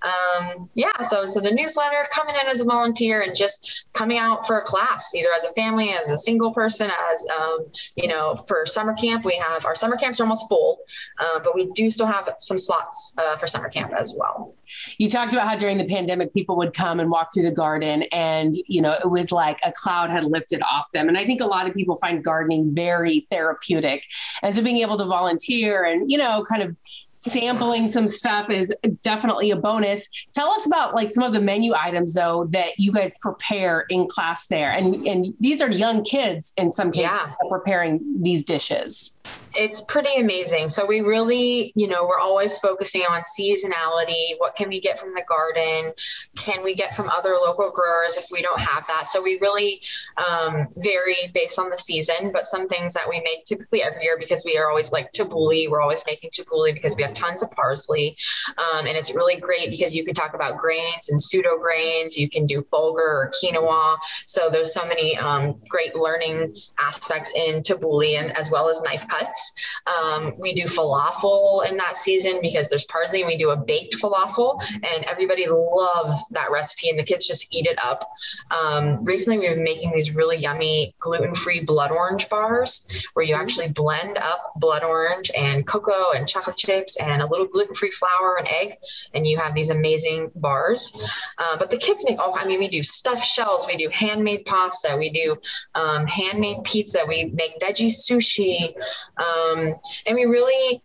um, 0.06 0.70
yeah, 0.76 1.02
so 1.02 1.26
so 1.26 1.40
the 1.40 1.52
newsletter, 1.52 2.08
coming 2.12 2.36
in 2.36 2.48
as 2.48 2.62
a 2.62 2.66
volunteer, 2.66 3.22
and 3.22 3.36
just 3.36 3.88
coming 3.94 4.18
out 4.20 4.46
for 4.46 4.60
a 4.60 4.62
class, 4.62 5.16
either 5.16 5.30
as 5.36 5.46
a 5.46 5.54
family, 5.54 5.90
as 5.90 6.10
a 6.10 6.18
single 6.18 6.54
person, 6.54 6.92
as 7.12 7.26
um, 7.36 7.66
you 7.96 8.08
know, 8.08 8.36
for 8.48 8.66
summer 8.66 8.94
camp, 8.94 9.26
we 9.26 9.36
have 9.36 9.66
our 9.66 9.74
summer 9.74 9.98
camps 9.98 10.20
are 10.20 10.24
almost 10.24 10.48
full, 10.48 10.80
uh, 11.20 11.40
but 11.40 11.56
we 11.56 11.72
do 11.72 11.90
still 11.90 12.06
have 12.06 12.30
some 12.38 12.58
slots 12.58 13.16
uh, 13.18 13.36
for 13.38 13.48
summer 13.48 13.70
camp 13.70 13.94
as 13.98 14.14
well. 14.16 14.54
You 14.98 15.10
talked 15.10 15.34
about 15.34 15.48
how 15.48 15.58
during 15.58 15.78
the 15.78 15.86
pandemic, 15.86 16.34
people 16.34 16.56
would 16.58 16.74
come 16.74 17.00
and 17.00 17.10
walk 17.10 17.34
through 17.34 17.44
the 17.44 17.52
garden, 17.52 18.04
and 18.12 18.54
you 18.68 18.82
know, 18.82 18.94
it 18.94 19.10
was 19.10 19.32
like 19.32 19.60
a 19.64 19.72
cloud 19.72 20.12
had 20.12 20.24
lifted 20.24 20.62
off 20.62 20.92
them. 20.92 21.08
And 21.08 21.18
I 21.18 21.26
think 21.26 21.42
a 21.42 21.46
lot 21.46 21.68
of 21.68 21.74
people 21.74 21.98
find 21.98 22.24
gardening 22.24 22.76
very 22.76 23.26
therapeutic, 23.32 24.06
and 24.44 24.56
so 24.56 24.62
being 24.62 24.78
able 24.78 25.00
to 25.00 25.06
volunteer 25.06 25.84
and 25.84 26.12
you 26.12 26.20
know, 26.20 26.46
kind 26.48 26.62
of 26.62 26.76
sampling 27.26 27.88
some 27.88 28.08
stuff 28.08 28.50
is 28.50 28.74
definitely 29.02 29.52
a 29.52 29.56
bonus. 29.56 30.08
Tell 30.34 30.50
us 30.50 30.66
about 30.66 30.94
like 30.94 31.10
some 31.10 31.24
of 31.24 31.34
the 31.34 31.42
menu 31.42 31.74
items 31.76 32.14
though 32.14 32.48
that 32.52 32.80
you 32.80 32.92
guys 32.92 33.14
prepare 33.22 33.86
in 33.90 34.08
class 34.08 34.48
there. 34.48 34.72
And 34.72 35.08
and 35.08 35.34
these 35.40 35.62
are 35.62 35.70
young 35.70 36.04
kids 36.04 36.54
in 36.58 36.72
some 36.72 36.92
cases 36.92 37.12
yeah. 37.12 37.34
preparing 37.50 38.22
these 38.22 38.44
dishes. 38.44 39.18
It's 39.58 39.82
pretty 39.82 40.20
amazing. 40.20 40.68
So 40.68 40.86
we 40.86 41.00
really, 41.00 41.72
you 41.76 41.88
know, 41.88 42.06
we're 42.06 42.20
always 42.20 42.58
focusing 42.58 43.04
on 43.04 43.22
seasonality. 43.22 44.34
What 44.38 44.56
can 44.56 44.68
we 44.68 44.82
get 44.82 45.00
from 45.00 45.14
the 45.14 45.24
garden? 45.28 45.94
Can 46.36 46.62
we 46.62 46.76
get 46.76 46.94
from 46.94 47.10
other 47.10 47.32
local 47.32 47.72
growers 47.72 48.18
if 48.18 48.26
we 48.32 48.42
don't 48.42 48.60
have 48.60 48.86
that? 48.88 49.08
So 49.08 49.22
we 49.22 49.40
really 49.42 49.82
um, 50.18 50.68
vary 50.76 51.32
based 51.34 51.58
on 51.58 51.70
the 51.70 51.78
season, 51.78 52.32
but 52.34 52.46
some 52.46 52.68
things 52.68 52.94
that 52.96 53.08
we 53.08 53.22
make 53.22 53.46
typically 53.46 53.82
every 53.82 54.04
year 54.04 54.18
because 54.20 54.44
we 54.46 54.58
are 54.58 54.70
always 54.70 54.92
like 54.92 55.14
tabbouleh. 55.14 55.70
We're 55.70 55.82
always 55.82 56.04
making 56.06 56.32
tabbouleh 56.32 56.74
because 56.74 56.98
we 56.98 57.04
have 57.04 57.14
tons 57.14 57.42
of 57.42 57.50
parsley. 57.52 58.18
Um, 58.58 58.88
and 58.88 58.98
it's 58.98 59.16
really 59.16 59.38
great 59.38 59.70
because 59.70 59.96
you 59.96 60.04
can 60.04 60.14
talk 60.14 60.34
about 60.34 60.58
grains 60.58 61.10
and 61.10 61.22
pseudo 61.22 61.58
grains. 61.58 62.18
You 62.18 62.30
can 62.30 62.46
do 62.46 62.62
bulgur 62.74 62.98
or 62.98 63.32
quinoa. 63.42 63.98
So 64.26 64.50
there's 64.50 64.74
so 64.74 64.86
many 64.86 65.18
um, 65.18 65.62
great 65.70 65.96
learning 65.96 66.58
aspects 66.78 67.34
in 67.36 67.62
tabbouleh 67.62 68.20
and 68.20 68.36
as 68.38 68.52
well 68.52 68.68
as 68.68 68.82
knife 68.82 69.08
cuts. 69.08 69.45
Um, 69.88 70.34
we 70.38 70.54
do 70.54 70.64
falafel 70.64 71.68
in 71.70 71.78
that 71.78 71.98
season 71.98 72.40
because 72.42 72.70
there's 72.70 72.86
parsley 72.86 73.22
and 73.22 73.28
we 73.28 73.38
do 73.38 73.52
a 73.52 73.58
baked 73.58 73.96
falafel 73.96 74.62
and 74.74 75.04
everybody 75.06 75.48
loves 75.48 76.26
that 76.30 76.52
recipe 76.52 76.90
and 76.90 77.00
the 77.00 77.04
kids 77.04 77.28
just 77.28 77.54
eat 77.54 77.66
it 77.66 77.78
up. 77.84 78.10
Um, 78.52 79.04
recently, 79.04 79.40
we've 79.40 79.56
been 79.56 79.64
making 79.64 79.92
these 79.92 80.16
really 80.16 80.38
yummy 80.38 80.96
gluten-free 81.00 81.62
blood 81.62 81.92
orange 81.92 82.30
bars 82.30 82.88
where 83.14 83.26
you 83.26 83.36
actually 83.36 83.70
blend 83.70 84.18
up 84.18 84.54
blood 84.58 84.84
orange 84.84 85.32
and 85.38 85.66
cocoa 85.66 86.12
and 86.16 86.28
chocolate 86.28 86.58
chips 86.58 86.98
and 86.98 87.22
a 87.22 87.28
little 87.28 87.48
gluten-free 87.48 87.92
flour 87.92 88.38
and 88.38 88.48
egg 88.48 88.78
and 89.14 89.28
you 89.28 89.38
have 89.38 89.56
these 89.56 89.70
amazing 89.70 90.32
bars. 90.36 90.94
Uh, 91.38 91.58
but 91.58 91.70
the 91.72 91.78
kids 91.78 92.06
make 92.08 92.20
all, 92.20 92.38
I 92.38 92.46
mean, 92.46 92.60
we 92.60 92.68
do 92.68 92.84
stuffed 92.84 93.26
shells, 93.26 93.68
we 93.68 93.78
do 93.78 93.90
handmade 93.90 94.46
pasta, 94.46 94.96
we 94.98 95.10
do 95.10 95.38
um, 95.76 96.06
handmade 96.08 96.64
pizza, 96.64 97.00
we 97.08 97.26
make 97.26 97.60
veggie 97.60 97.92
sushi. 97.92 98.76
Um, 99.18 99.35
Um, 99.36 99.76
and 100.06 100.16
we 100.16 100.26
really 100.26 100.82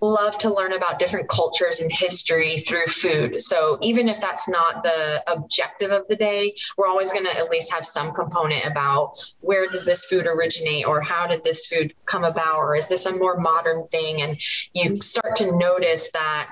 love 0.00 0.36
to 0.38 0.52
learn 0.52 0.72
about 0.72 0.98
different 0.98 1.28
cultures 1.28 1.80
and 1.80 1.90
history 1.92 2.58
through 2.58 2.86
food. 2.86 3.40
So 3.40 3.78
even 3.80 4.08
if 4.08 4.20
that's 4.20 4.48
not 4.48 4.82
the 4.82 5.22
objective 5.30 5.90
of 5.90 6.06
the 6.08 6.16
day, 6.16 6.54
we're 6.76 6.88
always 6.88 7.12
going 7.12 7.24
to 7.24 7.36
at 7.36 7.50
least 7.50 7.72
have 7.72 7.84
some 7.84 8.12
component 8.12 8.64
about 8.64 9.14
where 9.40 9.66
did 9.66 9.84
this 9.84 10.06
food 10.06 10.26
originate 10.26 10.86
or 10.86 11.00
how 11.00 11.26
did 11.26 11.44
this 11.44 11.66
food 11.66 11.94
come 12.06 12.24
about 12.24 12.58
or 12.58 12.76
is 12.76 12.88
this 12.88 13.06
a 13.06 13.16
more 13.16 13.38
modern 13.38 13.86
thing 13.88 14.22
and 14.22 14.40
you 14.72 15.00
start 15.00 15.36
to 15.36 15.56
notice 15.56 16.10
that 16.12 16.48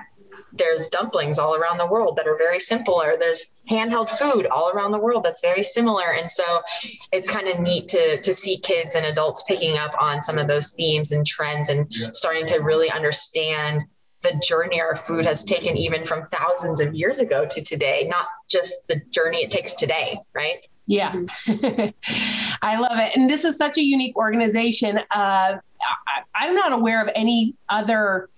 there's 0.53 0.87
dumplings 0.87 1.39
all 1.39 1.55
around 1.55 1.79
the 1.79 1.87
world 1.87 2.15
that 2.15 2.27
are 2.27 2.37
very 2.37 2.59
similar. 2.59 3.15
There's 3.17 3.65
handheld 3.69 4.09
food 4.09 4.45
all 4.47 4.69
around 4.69 4.91
the 4.91 4.99
world 4.99 5.23
that's 5.23 5.41
very 5.41 5.63
similar. 5.63 6.13
And 6.13 6.29
so 6.29 6.61
it's 7.11 7.29
kind 7.29 7.47
of 7.47 7.59
neat 7.59 7.87
to, 7.89 8.21
to 8.21 8.33
see 8.33 8.57
kids 8.57 8.95
and 8.95 9.05
adults 9.05 9.43
picking 9.47 9.77
up 9.77 9.93
on 9.99 10.21
some 10.21 10.37
of 10.37 10.47
those 10.47 10.73
themes 10.73 11.11
and 11.11 11.25
trends 11.25 11.69
and 11.69 11.87
yeah. 11.89 12.09
starting 12.13 12.45
to 12.47 12.59
really 12.59 12.89
understand 12.91 13.83
the 14.21 14.39
journey 14.47 14.79
our 14.79 14.95
food 14.95 15.25
has 15.25 15.43
taken 15.43 15.75
even 15.75 16.05
from 16.05 16.23
thousands 16.25 16.79
of 16.79 16.93
years 16.93 17.19
ago 17.19 17.45
to 17.45 17.61
today, 17.61 18.07
not 18.09 18.27
just 18.49 18.87
the 18.87 19.01
journey 19.09 19.43
it 19.43 19.51
takes 19.51 19.73
today, 19.73 20.17
right? 20.33 20.65
Yeah, 20.85 21.13
I 22.61 22.77
love 22.77 22.99
it. 22.99 23.15
And 23.15 23.29
this 23.29 23.45
is 23.45 23.57
such 23.57 23.77
a 23.77 23.81
unique 23.81 24.17
organization. 24.17 24.97
Uh, 24.97 25.57
I, 25.59 25.59
I'm 26.35 26.55
not 26.55 26.73
aware 26.73 27.01
of 27.01 27.09
any 27.15 27.55
other 27.69 28.29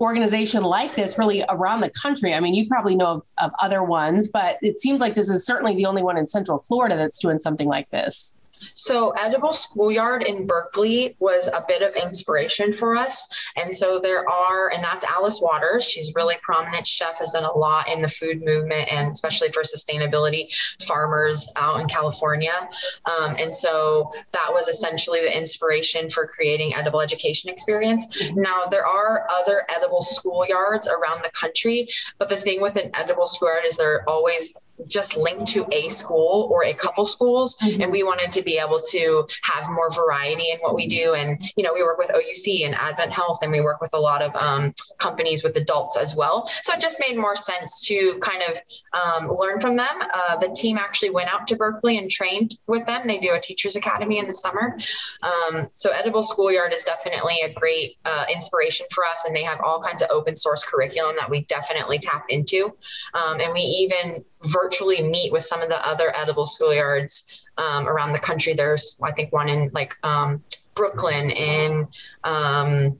organization 0.00 0.62
like 0.62 0.94
this 0.94 1.18
really 1.18 1.44
around 1.48 1.80
the 1.80 1.90
country. 1.90 2.34
I 2.34 2.40
mean, 2.40 2.54
you 2.54 2.66
probably 2.68 2.96
know 2.96 3.06
of, 3.06 3.26
of 3.38 3.52
other 3.60 3.82
ones, 3.82 4.28
but 4.28 4.58
it 4.62 4.80
seems 4.80 5.00
like 5.00 5.14
this 5.14 5.28
is 5.28 5.44
certainly 5.44 5.74
the 5.74 5.86
only 5.86 6.02
one 6.02 6.16
in 6.16 6.26
Central 6.26 6.58
Florida 6.58 6.96
that's 6.96 7.18
doing 7.18 7.38
something 7.38 7.68
like 7.68 7.90
this. 7.90 8.36
So, 8.74 9.10
Edible 9.10 9.52
Schoolyard 9.52 10.22
in 10.22 10.46
Berkeley 10.46 11.16
was 11.18 11.48
a 11.48 11.64
bit 11.66 11.82
of 11.82 11.94
inspiration 11.96 12.72
for 12.72 12.96
us. 12.96 13.28
And 13.56 13.74
so, 13.74 13.98
there 14.00 14.28
are, 14.28 14.70
and 14.70 14.82
that's 14.82 15.04
Alice 15.04 15.40
Waters. 15.40 15.84
She's 15.84 16.12
really 16.14 16.36
prominent 16.42 16.86
chef, 16.86 17.18
has 17.18 17.32
done 17.32 17.44
a 17.44 17.52
lot 17.52 17.88
in 17.88 18.02
the 18.02 18.08
food 18.08 18.42
movement 18.42 18.92
and 18.92 19.12
especially 19.12 19.50
for 19.52 19.62
sustainability 19.62 20.54
farmers 20.82 21.50
out 21.56 21.80
in 21.80 21.88
California. 21.88 22.68
Um, 23.06 23.36
and 23.38 23.54
so, 23.54 24.10
that 24.32 24.48
was 24.50 24.68
essentially 24.68 25.20
the 25.20 25.36
inspiration 25.36 26.08
for 26.08 26.26
creating 26.26 26.74
Edible 26.74 27.00
Education 27.00 27.50
Experience. 27.50 28.30
Now, 28.34 28.64
there 28.66 28.86
are 28.86 29.26
other 29.30 29.62
edible 29.74 30.00
schoolyards 30.00 30.88
around 30.88 31.22
the 31.22 31.30
country, 31.30 31.88
but 32.18 32.28
the 32.28 32.36
thing 32.36 32.60
with 32.60 32.76
an 32.76 32.90
edible 32.94 33.26
schoolyard 33.26 33.64
is 33.64 33.76
they're 33.76 34.08
always 34.08 34.54
just 34.88 35.16
linked 35.16 35.46
to 35.46 35.66
a 35.72 35.88
school 35.88 36.48
or 36.50 36.64
a 36.64 36.74
couple 36.74 37.06
schools 37.06 37.56
mm-hmm. 37.56 37.80
and 37.80 37.92
we 37.92 38.02
wanted 38.02 38.32
to 38.32 38.42
be 38.42 38.53
able 38.58 38.80
to 38.90 39.26
have 39.42 39.70
more 39.70 39.90
variety 39.90 40.50
in 40.50 40.58
what 40.58 40.74
we 40.74 40.88
do. 40.88 41.14
And 41.14 41.40
you 41.56 41.62
know 41.62 41.72
we 41.74 41.82
work 41.82 41.98
with 41.98 42.10
ouc 42.10 42.64
and 42.64 42.74
advent 42.74 43.12
health 43.12 43.40
and 43.42 43.52
we 43.52 43.60
work 43.60 43.80
with 43.80 43.94
a 43.94 43.98
lot 43.98 44.22
of 44.22 44.34
um, 44.36 44.74
companies 44.98 45.42
with 45.42 45.56
adults 45.56 45.96
as 45.96 46.16
well. 46.16 46.46
So 46.62 46.74
it 46.74 46.80
just 46.80 47.00
made 47.00 47.16
more 47.16 47.36
sense 47.36 47.84
to 47.86 48.18
kind 48.20 48.42
of 48.48 48.58
um, 48.92 49.30
learn 49.36 49.60
from 49.60 49.76
them. 49.76 49.94
Uh, 50.14 50.36
the 50.36 50.48
team 50.48 50.78
actually 50.78 51.10
went 51.10 51.32
out 51.32 51.46
to 51.48 51.56
berkeley 51.56 51.98
and 51.98 52.10
trained 52.10 52.56
with 52.66 52.86
them. 52.86 53.06
They 53.06 53.18
do 53.18 53.34
a 53.34 53.40
teachers 53.40 53.76
academy 53.76 54.18
in 54.18 54.26
the 54.26 54.34
summer. 54.34 54.78
Um, 55.22 55.68
so 55.72 55.90
edible 55.90 56.22
schoolyard 56.22 56.72
is 56.72 56.84
definitely 56.84 57.40
a 57.42 57.52
great 57.52 57.98
uh, 58.04 58.26
inspiration 58.32 58.86
for 58.92 59.04
us 59.04 59.24
and 59.26 59.34
they 59.34 59.42
have 59.42 59.60
all 59.60 59.82
kinds 59.82 60.02
of 60.02 60.08
open 60.10 60.36
source 60.36 60.64
curriculum 60.64 61.16
that 61.16 61.28
we 61.28 61.42
definitely 61.44 61.98
tap 61.98 62.24
into. 62.28 62.72
Um, 63.14 63.40
and 63.40 63.52
we 63.52 63.60
even 63.60 64.24
virtually 64.44 65.02
meet 65.02 65.32
with 65.32 65.44
some 65.44 65.62
of 65.62 65.68
the 65.68 65.86
other 65.86 66.14
edible 66.16 66.44
schoolyards 66.44 67.40
um, 67.58 67.88
around 67.88 68.12
the 68.12 68.18
country. 68.18 68.54
There's, 68.54 68.98
I 69.02 69.12
think, 69.12 69.32
one 69.32 69.48
in 69.48 69.70
like 69.72 69.96
um, 70.02 70.42
Brooklyn, 70.74 71.30
in 71.30 71.88
um, 72.24 72.98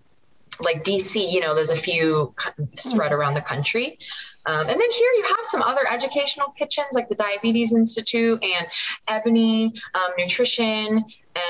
like 0.60 0.84
DC. 0.84 1.30
You 1.32 1.40
know, 1.40 1.54
there's 1.54 1.70
a 1.70 1.76
few 1.76 2.34
spread 2.74 3.12
around 3.12 3.34
the 3.34 3.42
country. 3.42 3.98
Um, 4.46 4.60
and 4.60 4.68
then 4.68 4.90
here 4.90 5.12
you 5.16 5.24
have 5.28 5.44
some 5.44 5.62
other 5.62 5.82
educational 5.90 6.48
kitchens 6.50 6.88
like 6.92 7.08
the 7.08 7.14
Diabetes 7.14 7.74
Institute 7.74 8.42
and 8.42 8.66
Ebony 9.08 9.74
um, 9.94 10.12
Nutrition, 10.18 11.04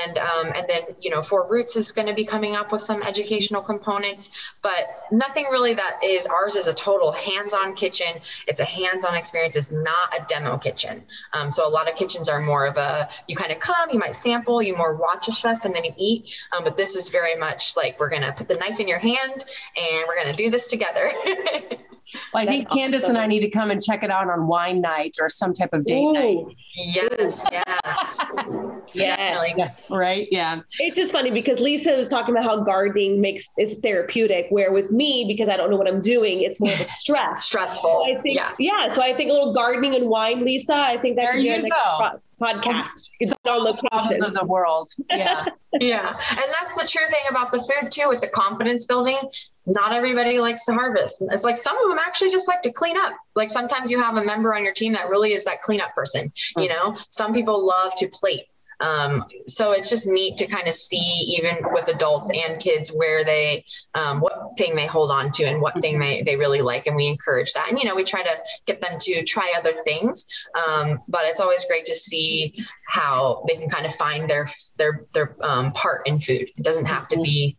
and 0.07 0.19
um, 0.19 0.53
and 0.55 0.67
then 0.69 0.83
you 1.01 1.11
know 1.11 1.23
Four 1.23 1.47
Roots 1.51 1.77
is 1.77 1.93
going 1.93 2.09
to 2.09 2.15
be 2.15 2.25
coming 2.25 2.57
up 2.57 2.73
with 2.73 2.81
some 2.81 3.03
educational 3.03 3.63
components, 3.63 4.55
but 4.63 4.85
nothing 5.11 5.45
really 5.51 5.75
that 5.75 6.01
is 6.03 6.27
ours 6.27 6.57
is 6.57 6.69
a 6.69 6.75
total 6.75 7.13
hands-on 7.13 7.75
kitchen. 7.75 8.21
It's 8.47 8.61
a 8.61 8.65
hands-on 8.65 9.15
experience. 9.15 9.57
It's 9.57 9.73
not 9.73 10.15
a 10.19 10.25
demo 10.27 10.57
kitchen. 10.57 11.03
Um, 11.33 11.51
so 11.51 11.67
a 11.67 11.71
lot 11.71 11.91
of 11.91 11.97
kitchens 11.97 12.29
are 12.29 12.41
more 12.41 12.67
of 12.67 12.77
a 12.77 13.09
you 13.29 13.37
kind 13.37 13.53
of 13.53 13.59
come, 13.59 13.91
you 13.91 13.99
might 13.99 14.15
sample, 14.15 14.63
you 14.63 14.77
more 14.77 14.95
watch 14.95 15.29
a 15.29 15.33
chef, 15.33 15.65
and 15.65 15.75
then 15.75 15.85
you 15.85 15.93
eat. 15.97 16.35
Um, 16.57 16.65
but 16.65 16.77
this 16.77 16.97
is 16.97 17.09
very 17.09 17.35
much 17.35 17.77
like 17.77 17.99
we're 17.99 18.11
going 18.11 18.23
to 18.23 18.33
put 18.33 18.49
the 18.49 18.55
knife 18.55 18.81
in 18.81 18.89
your 18.89 18.99
hand 18.99 19.45
and 19.77 20.05
we're 20.09 20.17
going 20.17 20.35
to 20.35 20.43
do 20.43 20.51
this 20.51 20.71
together. 20.71 21.13
Well, 22.33 22.43
I 22.43 22.47
think 22.47 22.71
Candace 22.71 23.05
awesome. 23.05 23.17
and 23.17 23.25
I 23.25 23.27
need 23.27 23.41
to 23.41 23.51
come 23.51 23.71
and 23.71 23.83
check 23.83 24.03
it 24.03 24.11
out 24.11 24.29
on 24.29 24.47
wine 24.47 24.81
night 24.81 25.17
or 25.21 25.29
some 25.29 25.53
type 25.53 25.73
of 25.73 25.85
date 25.85 26.03
Ooh. 26.03 26.13
night. 26.13 26.57
Yes, 26.77 27.45
yes. 27.51 28.21
yeah. 28.93 29.71
Right. 29.91 30.29
Yeah. 30.31 30.61
It's 30.79 30.97
just 30.97 31.13
funny 31.13 31.31
because 31.31 31.61
Lisa 31.61 31.97
was 31.97 32.09
talking 32.09 32.35
about 32.35 32.45
how 32.45 32.63
gardening 32.63 33.21
makes 33.21 33.47
is 33.59 33.79
therapeutic, 33.81 34.47
where 34.51 34.73
with 34.73 34.91
me, 34.91 35.25
because 35.27 35.49
I 35.49 35.57
don't 35.57 35.71
know 35.71 35.77
what 35.77 35.89
I'm 35.89 36.01
doing, 36.01 36.43
it's 36.43 36.61
more 36.61 36.73
of 36.73 36.81
a 36.81 36.85
stress. 36.85 37.45
Stressful. 37.55 38.05
I 38.07 38.21
think, 38.21 38.37
yeah. 38.37 38.53
yeah. 38.59 38.93
So 38.93 39.03
I 39.03 39.15
think 39.15 39.31
a 39.31 39.33
little 39.33 39.55
gardening 39.55 39.95
and 39.95 40.09
wine, 40.09 40.45
Lisa, 40.45 40.75
I 40.75 40.97
think 40.99 41.17
that 41.17 41.23
there 41.23 41.39
you 41.39 41.69
go. 41.69 42.21
Podcast. 42.45 43.09
It's 43.21 43.33
on 43.47 43.77
problems 43.91 44.23
of 44.23 44.35
the 44.35 44.45
world. 44.45 44.91
Yeah. 45.11 45.47
yeah. 45.81 46.09
And 46.09 46.47
that's 46.61 46.81
the 46.81 46.87
true 46.87 47.07
thing 47.07 47.23
about 47.31 47.51
the 47.51 47.59
food 47.59 47.91
too, 47.91 48.09
with 48.09 48.21
the 48.21 48.29
confidence 48.29 48.87
building 48.87 49.19
not 49.67 49.93
everybody 49.93 50.39
likes 50.41 50.67
to 50.67 50.73
harvest. 50.73 51.23
It's 51.31 51.45
like 51.45 51.57
some 51.57 51.77
of 51.77 51.89
them 51.89 51.99
actually 51.99 52.31
just 52.31 52.49
like 52.49 52.63
to 52.63 52.73
clean 52.73 52.99
up. 52.99 53.15
Like 53.35 53.51
sometimes 53.51 53.91
you 53.91 54.01
have 54.03 54.17
a 54.17 54.25
member 54.25 54.55
on 54.55 54.63
your 54.63 54.75
team 54.75 54.93
that 54.93 55.09
really 55.09 55.33
is 55.33 55.45
that 55.45 55.63
cleanup 55.63 55.95
person. 55.95 56.33
You 56.57 56.65
mm. 56.65 56.69
know, 56.69 56.97
some 57.09 57.33
people 57.33 57.65
love 57.65 57.93
to 57.97 58.09
plate. 58.09 58.45
Um, 58.81 59.25
so 59.47 59.73
it's 59.73 59.89
just 59.89 60.07
neat 60.07 60.37
to 60.39 60.47
kind 60.47 60.69
of 60.69 60.75
see, 60.75 61.37
even 61.39 61.59
with 61.73 61.89
adults 61.89 62.31
and 62.31 62.61
kids, 62.61 62.91
where 62.91 63.25
they, 63.25 63.65
um, 63.95 64.21
what 64.21 64.57
thing 64.59 64.75
they 64.75 64.87
hold 64.87 65.11
on 65.11 65.31
to 65.33 65.45
and 65.45 65.61
what 65.61 65.81
thing 65.81 65.99
they, 65.99 66.23
they 66.23 66.37
really 66.37 66.63
like. 66.63 66.87
And 66.87 66.97
we 66.97 67.07
encourage 67.07 67.53
that. 67.55 67.69
And, 67.69 67.79
you 67.79 67.85
know, 67.85 67.95
we 67.95 68.05
try 68.05 68.23
to 68.23 68.37
get 68.67 68.81
them 68.81 68.97
to 69.01 69.23
try 69.25 69.55
other 69.57 69.73
things. 69.73 70.27
Um, 70.55 71.03
but 71.09 71.23
it's 71.25 71.41
always 71.41 71.65
great 71.67 71.87
to 71.87 71.95
see 71.95 72.65
how 72.89 73.45
they 73.49 73.55
can 73.57 73.69
kind 73.69 73.87
of 73.87 73.95
find 73.95 74.29
their, 74.29 74.49
their, 74.77 75.05
their 75.13 75.37
um, 75.43 75.73
part 75.73 76.07
in 76.07 76.21
food. 76.21 76.51
It 76.57 76.63
doesn't 76.63 76.87
have 76.87 77.09
to 77.09 77.21
be 77.21 77.57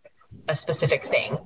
a 0.47 0.55
specific 0.55 1.05
thing. 1.05 1.37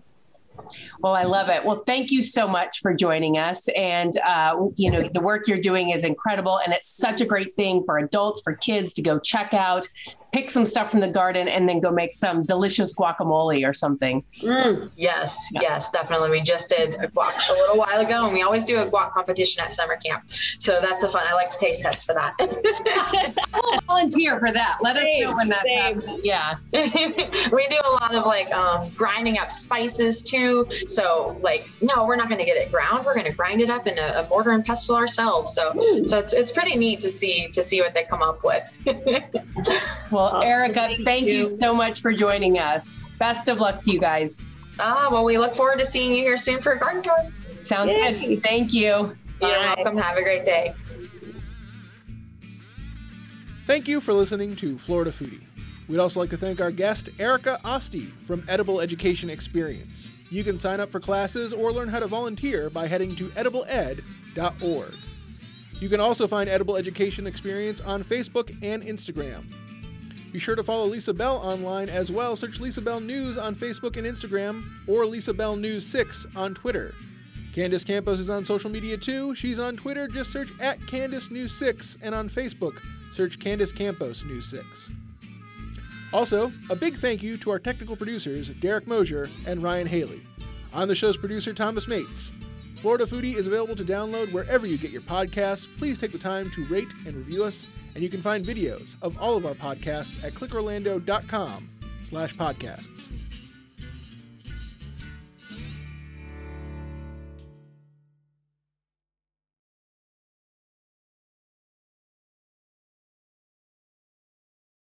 Well, 1.00 1.14
I 1.14 1.24
love 1.24 1.50
it. 1.50 1.66
Well, 1.66 1.84
thank 1.86 2.12
you 2.12 2.24
so 2.24 2.48
much 2.48 2.80
for 2.82 2.94
joining 2.94 3.38
us. 3.38 3.68
And, 3.70 4.18
uh, 4.18 4.68
you 4.76 4.92
know, 4.92 5.10
the 5.14 5.22
work 5.22 5.48
you're 5.48 5.60
doing 5.60 5.90
is 5.92 6.04
incredible. 6.04 6.60
And 6.60 6.74
it's 6.74 6.90
such 6.90 7.22
a 7.22 7.26
great 7.26 7.54
thing 7.54 7.84
for 7.86 7.98
adults, 7.98 8.42
for 8.42 8.56
kids 8.56 8.94
to 8.96 9.02
go 9.02 9.20
check 9.20 9.54
out 9.54 9.88
pick 10.32 10.50
some 10.50 10.66
stuff 10.66 10.92
from 10.92 11.00
the 11.00 11.08
garden 11.08 11.48
and 11.48 11.68
then 11.68 11.80
go 11.80 11.92
make 11.92 12.14
some 12.14 12.44
delicious 12.44 12.96
guacamole 12.96 13.68
or 13.68 13.74
something. 13.74 14.24
Mm, 14.42 14.90
yes, 14.96 15.50
yeah. 15.52 15.62
yes, 15.62 15.92
definitely. 15.92 16.30
We 16.30 16.42
just 16.42 16.70
did 16.70 16.96
a 16.96 17.08
guac 17.08 17.50
a 17.50 17.54
little 17.54 17.78
while 17.78 18.00
ago, 18.00 18.26
and 18.26 18.34
we 18.34 18.42
always 18.42 18.66
do 18.66 18.80
a 18.80 18.86
guac 18.86 19.12
competition 19.14 19.64
at 19.64 19.74
summer 19.74 19.98
camp. 19.98 20.24
So 20.60 20.80
that's 20.82 21.04
a 21.04 21.10
fun. 21.10 21.24
I 21.28 21.34
like 21.34 21.50
to 21.50 21.58
taste 21.58 21.82
test 21.82 22.06
for 22.06 22.14
that. 22.14 22.36
will 23.54 23.80
volunteer 23.88 24.40
for 24.40 24.52
that. 24.52 24.78
Let 24.82 24.98
same, 24.98 25.28
us 25.28 25.30
know 25.30 25.36
when 25.36 25.50
that's 25.50 25.64
same. 25.64 26.02
happening. 26.02 26.20
Yeah, 26.24 26.58
we 27.52 27.68
do 27.68 27.78
a 27.86 27.92
lot 27.92 28.16
of 28.16 28.26
like 28.26 28.52
um, 28.52 28.90
grinding 28.90 29.38
up 29.38 29.52
spices 29.52 30.24
too. 30.24 30.68
So 30.88 31.38
like, 31.42 31.70
no, 31.82 32.06
we're 32.06 32.16
not 32.16 32.30
going 32.30 32.40
to 32.40 32.46
get 32.46 32.58
it 32.58 32.72
ground. 32.72 33.06
We're 33.06 33.16
going 33.16 33.26
to 33.26 33.34
grind 33.34 33.62
it 33.62 33.70
up 33.70 33.88
in 33.88 33.98
a, 33.98 34.22
a, 34.22 34.30
mortar 34.30 34.52
and 34.52 34.64
pestle 34.64 34.96
ourselves. 34.96 35.54
So 35.54 35.72
so 36.06 36.20
it's 36.20 36.34
it's 36.34 36.52
pretty 36.52 36.76
neat 36.76 37.00
to 37.02 37.10
see 37.10 37.48
to 37.50 37.64
see 37.64 37.82
what 37.82 37.94
they 37.94 38.04
come 38.04 38.22
up 38.22 38.44
with. 38.44 38.64
well, 38.86 40.19
well, 40.20 40.36
awesome. 40.36 40.50
Erica, 40.50 40.74
thank, 40.74 41.06
thank 41.06 41.28
you. 41.28 41.50
you. 41.50 41.58
so 41.58 41.74
much 41.74 42.02
for 42.02 42.12
joining 42.12 42.60
us. 42.60 43.10
Best 43.20 43.48
of 43.48 43.60
luck 43.60 43.80
to 43.82 43.92
you 43.92 44.00
guys. 44.00 44.48
Ah, 44.80 45.08
well, 45.12 45.24
we 45.24 45.38
look 45.38 45.56
forward 45.56 45.80
to 45.80 45.86
seeing 45.86 46.14
you 46.14 46.22
here 46.22 46.38
soon 46.38 46.62
for 46.62 46.74
a 46.74 46.80
garden 46.80 47.02
tour. 47.02 47.32
Sounds 47.62 47.96
Yay. 47.96 48.36
good. 48.36 48.44
Thank 48.44 48.74
you. 48.74 48.82
You're 48.82 49.16
Bye. 49.40 49.76
welcome. 49.78 49.98
Have 49.98 50.18
a 50.18 50.22
great 50.22 50.46
day. 50.46 50.74
Thank 53.66 53.88
you 53.88 54.02
for 54.02 54.14
listening 54.14 54.56
to 54.58 54.78
Florida 54.80 55.12
Foodie. 55.12 55.42
We'd 55.88 56.00
also 56.00 56.20
like 56.20 56.32
to 56.32 56.38
thank 56.38 56.60
our 56.60 56.72
guest, 56.72 57.10
Erica 57.20 57.60
Osti 57.64 58.12
from 58.26 58.44
Edible 58.48 58.82
Education 58.82 59.30
Experience. 59.30 60.10
You 60.30 60.44
can 60.44 60.60
sign 60.60 60.80
up 60.80 60.92
for 60.92 61.00
classes 61.00 61.54
or 61.54 61.72
learn 61.72 61.88
how 61.88 62.00
to 62.00 62.08
volunteer 62.08 62.70
by 62.70 62.88
heading 62.88 63.16
to 63.16 63.30
edibleed.org. 63.30 64.96
You 65.80 65.90
can 65.90 66.00
also 66.00 66.28
find 66.28 66.50
Edible 66.50 66.76
Education 66.76 67.26
Experience 67.26 67.80
on 67.82 68.04
Facebook 68.04 68.56
and 68.62 68.84
Instagram. 68.84 69.44
Be 70.32 70.40
sure 70.40 70.56
to 70.56 70.64
follow 70.64 70.86
Lisa 70.86 71.14
Bell 71.14 71.38
online 71.38 71.90
as 71.90 72.12
well. 72.12 72.36
Search 72.36 72.60
Lisa 72.60 72.82
Bell 72.82 73.00
News 73.00 73.38
on 73.38 73.56
Facebook 73.56 73.98
and 73.98 74.06
Instagram 74.06 74.64
or 74.88 75.06
Lisa 75.06 75.34
Bell 75.34 75.56
News 75.56 75.86
6 75.88 76.28
on 76.36 76.54
Twitter. 76.54 76.94
Candace 77.54 77.84
Campos 77.84 78.20
is 78.20 78.30
on 78.30 78.46
social 78.46 78.70
media 78.70 78.96
too. 78.96 79.34
She's 79.34 79.58
on 79.58 79.76
Twitter, 79.76 80.08
just 80.08 80.32
search 80.32 80.50
at 80.62 80.80
Candace 80.88 81.32
News 81.32 81.54
6, 81.56 81.98
and 82.04 82.14
on 82.14 82.30
Facebook, 82.30 82.80
search 83.12 83.40
Candace 83.40 83.72
Campos 83.72 84.24
News 84.24 84.48
6. 84.50 84.92
Also, 86.14 86.52
a 86.70 86.76
big 86.76 86.98
thank 86.98 87.24
you 87.24 87.38
to 87.38 87.50
our 87.50 87.60
technical 87.60 87.96
producers, 87.96 88.50
Derek 88.50 88.88
Mosier 88.88 89.30
and 89.46 89.64
Ryan 89.64 89.88
Haley. 89.88 90.22
I'm 90.74 90.88
the 90.88 90.96
show's 90.96 91.18
producer, 91.18 91.54
Thomas 91.54 91.88
Mates. 91.88 92.34
Florida 92.78 93.06
Foodie 93.06 93.36
is 93.36 93.48
available 93.48 93.76
to 93.76 93.84
download 93.84 94.32
wherever 94.32 94.66
you 94.66 94.78
get 94.78 94.92
your 94.92 95.02
podcasts. 95.02 95.68
Please 95.78 95.98
take 96.00 96.12
the 96.12 96.18
time 96.18 96.50
to 96.52 96.66
rate 96.68 96.88
and 97.06 97.16
review 97.16 97.44
us, 97.44 97.68
and 97.96 98.04
you 98.04 98.10
can 98.10 98.22
find 98.22 98.46
videos 98.46 98.96
of 99.02 99.18
all 99.20 99.36
of 99.36 99.46
our 99.46 99.54
podcasts 99.54 100.24
at 100.24 100.34
clickorlando.com 100.34 101.70
slash 102.04 102.36
podcasts. 102.36 103.10